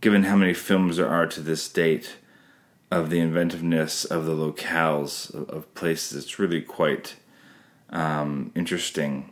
given 0.00 0.24
how 0.24 0.36
many 0.36 0.54
films 0.54 0.96
there 0.96 1.08
are 1.08 1.26
to 1.26 1.40
this 1.40 1.68
date, 1.68 2.16
of 2.92 3.08
the 3.08 3.20
inventiveness 3.20 4.04
of 4.04 4.26
the 4.26 4.32
locales 4.32 5.32
of, 5.34 5.48
of 5.48 5.74
places. 5.74 6.24
It's 6.24 6.38
really 6.38 6.60
quite 6.60 7.16
um, 7.88 8.52
interesting. 8.54 9.31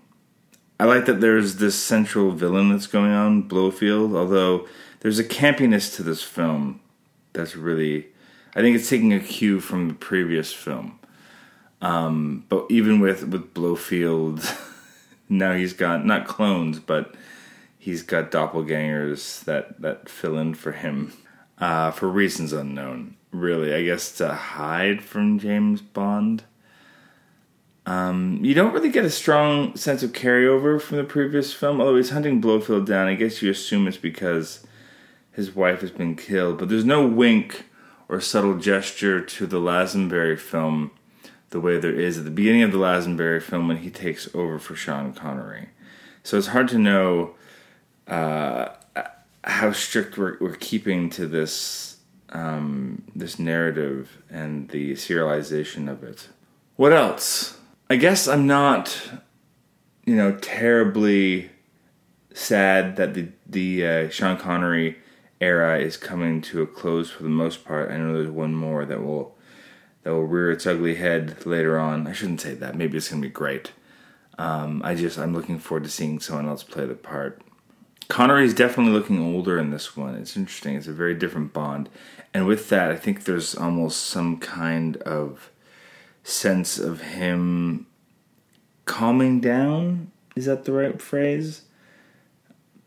I 0.81 0.85
like 0.85 1.05
that 1.05 1.21
there's 1.21 1.57
this 1.57 1.79
central 1.79 2.31
villain 2.31 2.71
that's 2.71 2.87
going 2.87 3.11
on, 3.13 3.43
Blofeld, 3.43 4.17
although 4.17 4.67
there's 5.01 5.19
a 5.19 5.25
campiness 5.25 5.95
to 5.97 6.03
this 6.03 6.23
film 6.23 6.81
that's 7.35 7.55
really. 7.55 8.07
I 8.57 8.63
think 8.63 8.77
it's 8.77 8.89
taking 8.89 9.13
a 9.13 9.21
cue 9.21 9.61
from 9.61 9.89
the 9.89 9.95
previous 9.95 10.55
film. 10.55 10.99
Um, 11.83 12.47
but 12.49 12.65
even 12.71 12.99
with, 12.99 13.29
with 13.29 13.53
Blofeld, 13.53 14.43
now 15.29 15.53
he's 15.53 15.75
got 15.75 16.07
not 16.07 16.27
clones, 16.27 16.79
but 16.79 17.15
he's 17.79 18.03
got 18.03 18.31
doppelgangers 18.31 19.45
that, 19.45 19.83
that 19.83 20.09
fill 20.09 20.39
in 20.39 20.55
for 20.55 20.73
him 20.73 21.13
uh, 21.59 21.91
for 21.91 22.09
reasons 22.09 22.55
unknown. 22.55 23.17
Really, 23.33 23.75
I 23.75 23.83
guess 23.83 24.13
to 24.13 24.33
hide 24.33 25.03
from 25.03 25.39
James 25.39 25.83
Bond. 25.83 26.45
Um, 27.91 28.39
you 28.45 28.55
don't 28.55 28.73
really 28.73 28.93
get 28.93 29.05
a 29.05 29.11
strong 29.11 29.75
sense 29.75 30.05
of 30.05 30.13
carryover 30.13 30.81
from 30.81 30.99
the 30.99 31.03
previous 31.03 31.53
film, 31.53 31.81
although 31.81 31.97
he's 31.97 32.11
hunting 32.11 32.41
Blofeld 32.41 32.87
down. 32.87 33.09
I 33.09 33.15
guess 33.15 33.43
you 33.43 33.51
assume 33.51 33.89
it's 33.89 33.97
because 33.97 34.65
his 35.33 35.57
wife 35.57 35.81
has 35.81 35.91
been 35.91 36.15
killed, 36.15 36.59
but 36.59 36.69
there's 36.69 36.85
no 36.85 37.05
wink 37.05 37.65
or 38.09 38.21
subtle 38.21 38.59
gesture 38.59 39.21
to 39.21 39.45
the 39.45 39.59
Lazenberry 39.59 40.39
film 40.39 40.93
the 41.49 41.59
way 41.59 41.79
there 41.79 41.93
is 41.93 42.17
at 42.17 42.23
the 42.23 42.31
beginning 42.31 42.63
of 42.63 42.71
the 42.71 42.79
Lazenberry 42.79 43.43
film 43.43 43.67
when 43.67 43.79
he 43.79 43.91
takes 43.91 44.33
over 44.37 44.61
for 44.61 44.77
Sean 44.77 45.13
Connery. 45.13 45.71
So 46.23 46.39
it's 46.39 46.47
hard 46.47 46.69
to 46.69 46.79
know 46.79 47.35
uh, 48.07 48.69
how 49.43 49.73
strict 49.73 50.17
we're, 50.17 50.39
we're 50.39 50.55
keeping 50.55 51.11
to 51.11 51.27
this 51.27 51.97
um, 52.29 53.03
this 53.17 53.41
narrative 53.41 54.23
and 54.31 54.69
the 54.69 54.93
serialization 54.93 55.91
of 55.91 56.05
it. 56.05 56.29
What 56.77 56.93
else? 56.93 57.57
I 57.91 57.97
guess 57.97 58.29
I'm 58.29 58.47
not, 58.47 59.11
you 60.07 60.15
know, 60.15 60.37
terribly 60.37 61.51
sad 62.33 62.95
that 62.95 63.15
the 63.15 63.31
the 63.49 63.85
uh, 63.85 64.09
Sean 64.11 64.37
Connery 64.37 64.99
era 65.41 65.81
is 65.81 65.97
coming 65.97 66.41
to 66.43 66.63
a 66.63 66.69
close 66.69 67.11
for 67.11 67.25
the 67.25 67.29
most 67.29 67.65
part. 67.65 67.91
I 67.91 67.97
know 67.97 68.13
there's 68.13 68.31
one 68.31 68.55
more 68.55 68.85
that 68.85 69.03
will 69.03 69.37
that 70.05 70.11
will 70.11 70.25
rear 70.25 70.53
its 70.53 70.69
ugly 70.69 70.95
head 70.95 71.45
later 71.45 71.81
on. 71.81 72.07
I 72.07 72.13
shouldn't 72.13 72.41
say 72.41 72.55
that. 72.55 72.77
Maybe 72.77 72.97
it's 72.97 73.09
gonna 73.09 73.23
be 73.23 73.29
great. 73.29 73.73
Um, 74.39 74.83
I 74.85 74.95
just 74.95 75.19
I'm 75.19 75.35
looking 75.35 75.59
forward 75.59 75.83
to 75.83 75.91
seeing 75.91 76.21
someone 76.21 76.47
else 76.47 76.63
play 76.63 76.87
the 76.87 76.95
part. 76.95 77.43
Connery 78.07 78.45
is 78.45 78.55
definitely 78.55 78.93
looking 78.93 79.21
older 79.21 79.59
in 79.59 79.71
this 79.71 79.97
one. 79.97 80.15
It's 80.15 80.37
interesting. 80.37 80.77
It's 80.77 80.87
a 80.87 80.93
very 80.93 81.17
different 81.17 81.53
Bond, 81.53 81.89
and 82.33 82.47
with 82.47 82.69
that, 82.69 82.93
I 82.93 82.97
think 82.97 83.25
there's 83.25 83.57
almost 83.57 84.05
some 84.05 84.39
kind 84.39 84.97
of 84.99 85.51
sense 86.23 86.79
of 86.79 87.01
him 87.01 87.87
calming 88.85 89.41
down. 89.41 90.11
Is 90.37 90.47
that 90.47 90.65
the 90.65 90.73
right 90.73 91.01
phrase? 91.01 91.63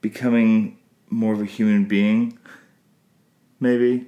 Becoming 0.02 0.78
more 1.10 1.34
of 1.34 1.42
a 1.42 1.46
human 1.46 1.86
being, 1.86 2.38
maybe. 3.60 4.08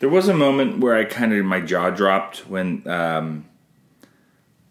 There 0.00 0.08
was 0.08 0.28
a 0.28 0.34
moment 0.34 0.78
where 0.78 0.96
I 0.96 1.04
kind 1.04 1.32
of 1.32 1.44
my 1.44 1.60
jaw 1.60 1.90
dropped 1.90 2.48
when 2.48 2.88
um, 2.88 3.44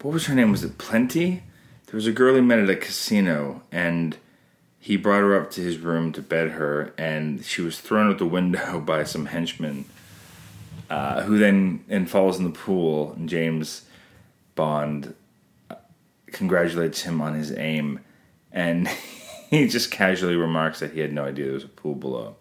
what 0.02 0.12
was 0.12 0.26
her 0.26 0.34
name? 0.34 0.50
Was 0.50 0.64
it 0.64 0.78
Plenty? 0.78 1.42
There 1.86 1.96
was 1.96 2.06
a 2.06 2.12
girl 2.12 2.34
he 2.34 2.40
met 2.40 2.58
at 2.58 2.70
a 2.70 2.76
casino, 2.76 3.62
and 3.72 4.16
he 4.78 4.96
brought 4.96 5.20
her 5.20 5.36
up 5.36 5.50
to 5.52 5.60
his 5.60 5.78
room 5.78 6.12
to 6.12 6.22
bed 6.22 6.50
her, 6.52 6.94
and 6.96 7.44
she 7.44 7.62
was 7.62 7.80
thrown 7.80 8.10
out 8.10 8.18
the 8.18 8.26
window 8.26 8.80
by 8.84 9.04
some 9.04 9.26
henchmen, 9.26 9.84
uh, 10.90 11.22
who 11.22 11.38
then 11.38 11.84
and 11.88 12.10
falls 12.10 12.38
in 12.38 12.44
the 12.44 12.50
pool. 12.50 13.12
And 13.12 13.28
James 13.28 13.86
Bond 14.54 15.14
congratulates 16.26 17.02
him 17.02 17.20
on 17.20 17.34
his 17.34 17.52
aim, 17.52 18.00
and 18.52 18.88
he 19.50 19.66
just 19.68 19.90
casually 19.90 20.36
remarks 20.36 20.80
that 20.80 20.92
he 20.92 21.00
had 21.00 21.12
no 21.12 21.24
idea 21.24 21.46
there 21.46 21.54
was 21.54 21.64
a 21.64 21.68
pool 21.68 21.94
below. 21.94 22.36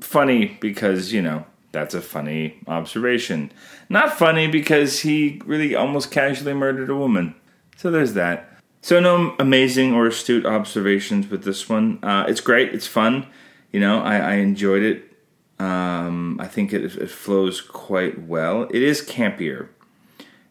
Funny 0.00 0.58
because 0.60 1.12
you 1.12 1.22
know 1.22 1.46
that's 1.72 1.94
a 1.94 2.02
funny 2.02 2.58
observation. 2.66 3.52
Not 3.88 4.12
funny 4.16 4.46
because 4.46 5.00
he 5.00 5.40
really 5.44 5.74
almost 5.74 6.10
casually 6.10 6.54
murdered 6.54 6.90
a 6.90 6.96
woman. 6.96 7.34
So 7.76 7.90
there's 7.90 8.14
that. 8.14 8.50
So 8.82 9.00
no 9.00 9.34
amazing 9.38 9.92
or 9.92 10.06
astute 10.06 10.46
observations 10.46 11.28
with 11.28 11.44
this 11.44 11.68
one. 11.68 11.98
Uh, 12.02 12.24
it's 12.28 12.40
great. 12.40 12.72
It's 12.72 12.86
fun. 12.86 13.26
You 13.72 13.80
know, 13.80 14.00
I, 14.00 14.16
I 14.16 14.32
enjoyed 14.34 14.82
it. 14.82 15.15
Um, 15.58 16.38
I 16.40 16.46
think 16.46 16.72
it, 16.72 16.84
it 16.84 17.10
flows 17.10 17.60
quite 17.60 18.22
well. 18.22 18.64
It 18.64 18.82
is 18.82 19.00
campier 19.00 19.68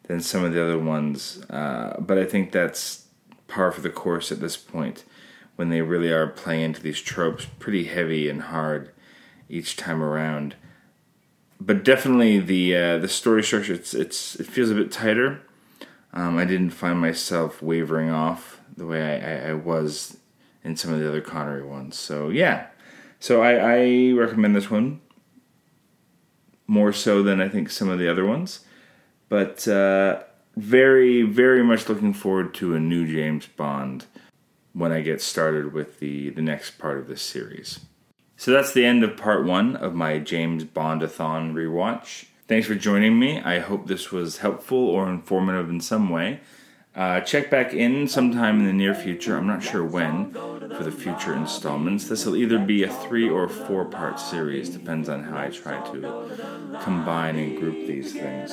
than 0.04 0.20
some 0.20 0.44
of 0.44 0.54
the 0.54 0.64
other 0.64 0.80
ones, 0.80 1.44
uh, 1.50 2.00
but 2.00 2.18
I 2.18 2.26
think 2.26 2.52
that's 2.52 3.06
par 3.48 3.72
for 3.72 3.82
the 3.82 3.90
course 3.90 4.32
at 4.32 4.40
this 4.40 4.58
point 4.58 5.04
when 5.56 5.70
they 5.70 5.82
really 5.82 6.12
are 6.12 6.28
playing 6.28 6.62
into 6.62 6.82
these 6.82 7.02
tropes 7.02 7.48
pretty 7.60 7.86
heavy 7.86 8.30
and 8.30 8.44
hard 8.44 8.92
each 9.48 9.78
time 9.78 10.02
around. 10.02 10.56
But 11.60 11.84
definitely 11.84 12.40
the 12.40 12.76
uh, 12.76 12.98
the 12.98 13.08
story 13.08 13.44
structure 13.44 13.74
it's 13.74 13.94
it's 13.94 14.36
it 14.36 14.48
feels 14.48 14.70
a 14.70 14.76
bit 14.76 14.92
tighter. 14.92 15.42
Um, 16.14 16.38
I 16.38 16.46
didn't 16.46 16.72
find 16.72 17.00
myself 17.00 17.62
wavering 17.62 18.10
off 18.10 18.60
the 18.76 18.86
way 18.86 19.02
I, 19.02 19.50
I, 19.50 19.50
I 19.52 19.54
was 19.54 20.18
in 20.64 20.76
some 20.76 20.94
of 20.94 21.00
the 21.00 21.08
other 21.08 21.22
Connery 21.22 21.64
ones. 21.64 21.98
So 21.98 22.30
yeah, 22.30 22.68
so 23.20 23.42
I, 23.42 23.54
I 23.54 24.12
recommend 24.12 24.56
this 24.56 24.70
one 24.70 25.02
more 26.68 26.94
so 26.94 27.22
than 27.22 27.42
I 27.42 27.48
think 27.50 27.70
some 27.70 27.90
of 27.90 28.00
the 28.00 28.10
other 28.10 28.26
ones. 28.26 28.66
But 29.30 29.68
uh, 29.68 30.24
very 30.56 31.24
very 31.24 31.64
much 31.64 31.90
looking 31.90 32.14
forward 32.14 32.54
to 32.56 32.76
a 32.76 32.80
new 32.80 33.08
James 33.08 33.48
Bond 33.48 34.06
when 34.74 34.92
I 34.92 35.02
get 35.02 35.22
started 35.22 35.74
with 35.74 36.00
the 36.00 36.30
the 36.30 36.42
next 36.42 36.78
part 36.78 36.98
of 36.98 37.08
this 37.08 37.22
series. 37.22 37.80
So 38.38 38.52
that's 38.52 38.74
the 38.74 38.86
end 38.86 39.04
of 39.04 39.18
part 39.18 39.46
one 39.46 39.76
of 39.76 39.96
my 39.96 40.20
James 40.20 40.66
Bondathon 40.66 41.54
rewatch. 41.54 42.26
Thanks 42.48 42.68
for 42.68 42.76
joining 42.76 43.18
me. 43.18 43.40
I 43.42 43.60
hope 43.60 43.88
this 43.88 44.12
was 44.12 44.40
helpful 44.40 44.78
or 44.78 45.10
informative 45.10 45.70
in 45.70 45.80
some 45.80 46.10
way. 46.10 46.42
Uh, 46.96 47.20
check 47.22 47.50
back 47.50 47.74
in 47.74 48.08
sometime 48.08 48.60
in 48.60 48.66
the 48.66 48.74
near 48.74 48.96
future. 48.96 49.38
I'm 49.38 49.48
not 49.48 49.62
sure 49.62 49.84
when 49.84 50.32
for 50.32 50.84
the 50.84 50.92
future 50.92 51.34
installments. 51.34 52.08
This 52.08 52.26
will 52.26 52.36
either 52.36 52.58
be 52.58 52.84
a 52.84 52.90
three 52.90 53.30
or 53.30 53.48
four 53.48 53.86
part 53.86 54.20
series, 54.20 54.70
depends 54.70 55.10
on 55.10 55.24
how 55.24 55.38
I 55.38 55.50
try 55.50 55.80
to 55.92 56.80
combine 56.82 57.36
and 57.36 57.58
group 57.58 57.88
these 57.88 58.14
things. 58.14 58.52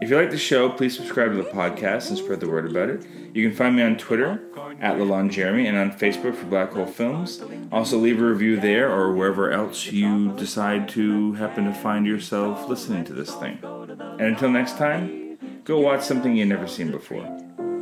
If 0.00 0.10
you 0.10 0.16
like 0.16 0.30
the 0.30 0.38
show, 0.38 0.68
please 0.68 0.96
subscribe 0.96 1.32
to 1.32 1.36
the 1.36 1.50
podcast 1.50 2.08
and 2.08 2.18
spread 2.18 2.40
the 2.40 2.48
word 2.48 2.70
about 2.70 2.90
it. 2.90 3.06
You 3.34 3.48
can 3.48 3.56
find 3.56 3.76
me 3.76 3.82
on 3.82 3.96
Twitter 3.96 4.40
at 4.80 4.96
Lalonde 4.96 5.30
Jeremy 5.30 5.66
and 5.66 5.76
on 5.76 5.92
Facebook 5.92 6.36
for 6.36 6.46
Black 6.46 6.72
Hole 6.72 6.86
Films. 6.86 7.42
Also, 7.72 7.98
leave 7.98 8.20
a 8.20 8.24
review 8.24 8.58
there 8.58 8.90
or 8.90 9.12
wherever 9.12 9.50
else 9.50 9.86
you 9.86 10.32
decide 10.32 10.88
to 10.90 11.32
happen 11.34 11.64
to 11.64 11.74
find 11.74 12.06
yourself 12.06 12.68
listening 12.68 13.04
to 13.04 13.12
this 13.12 13.34
thing. 13.34 13.58
And 13.62 14.22
until 14.22 14.50
next 14.50 14.78
time, 14.78 15.25
Go 15.66 15.80
watch 15.80 16.02
something 16.02 16.36
you've 16.36 16.46
never 16.46 16.68
seen 16.68 16.92
before. 16.92 17.26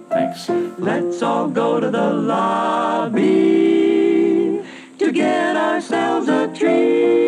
Thanks. 0.08 0.48
Let's 0.78 1.20
all 1.20 1.48
go 1.48 1.80
to 1.80 1.90
the 1.90 2.14
lobby 2.14 3.20
to 4.98 5.12
get 5.12 5.54
ourselves 5.54 6.28
a 6.28 6.50
treat. 6.56 7.23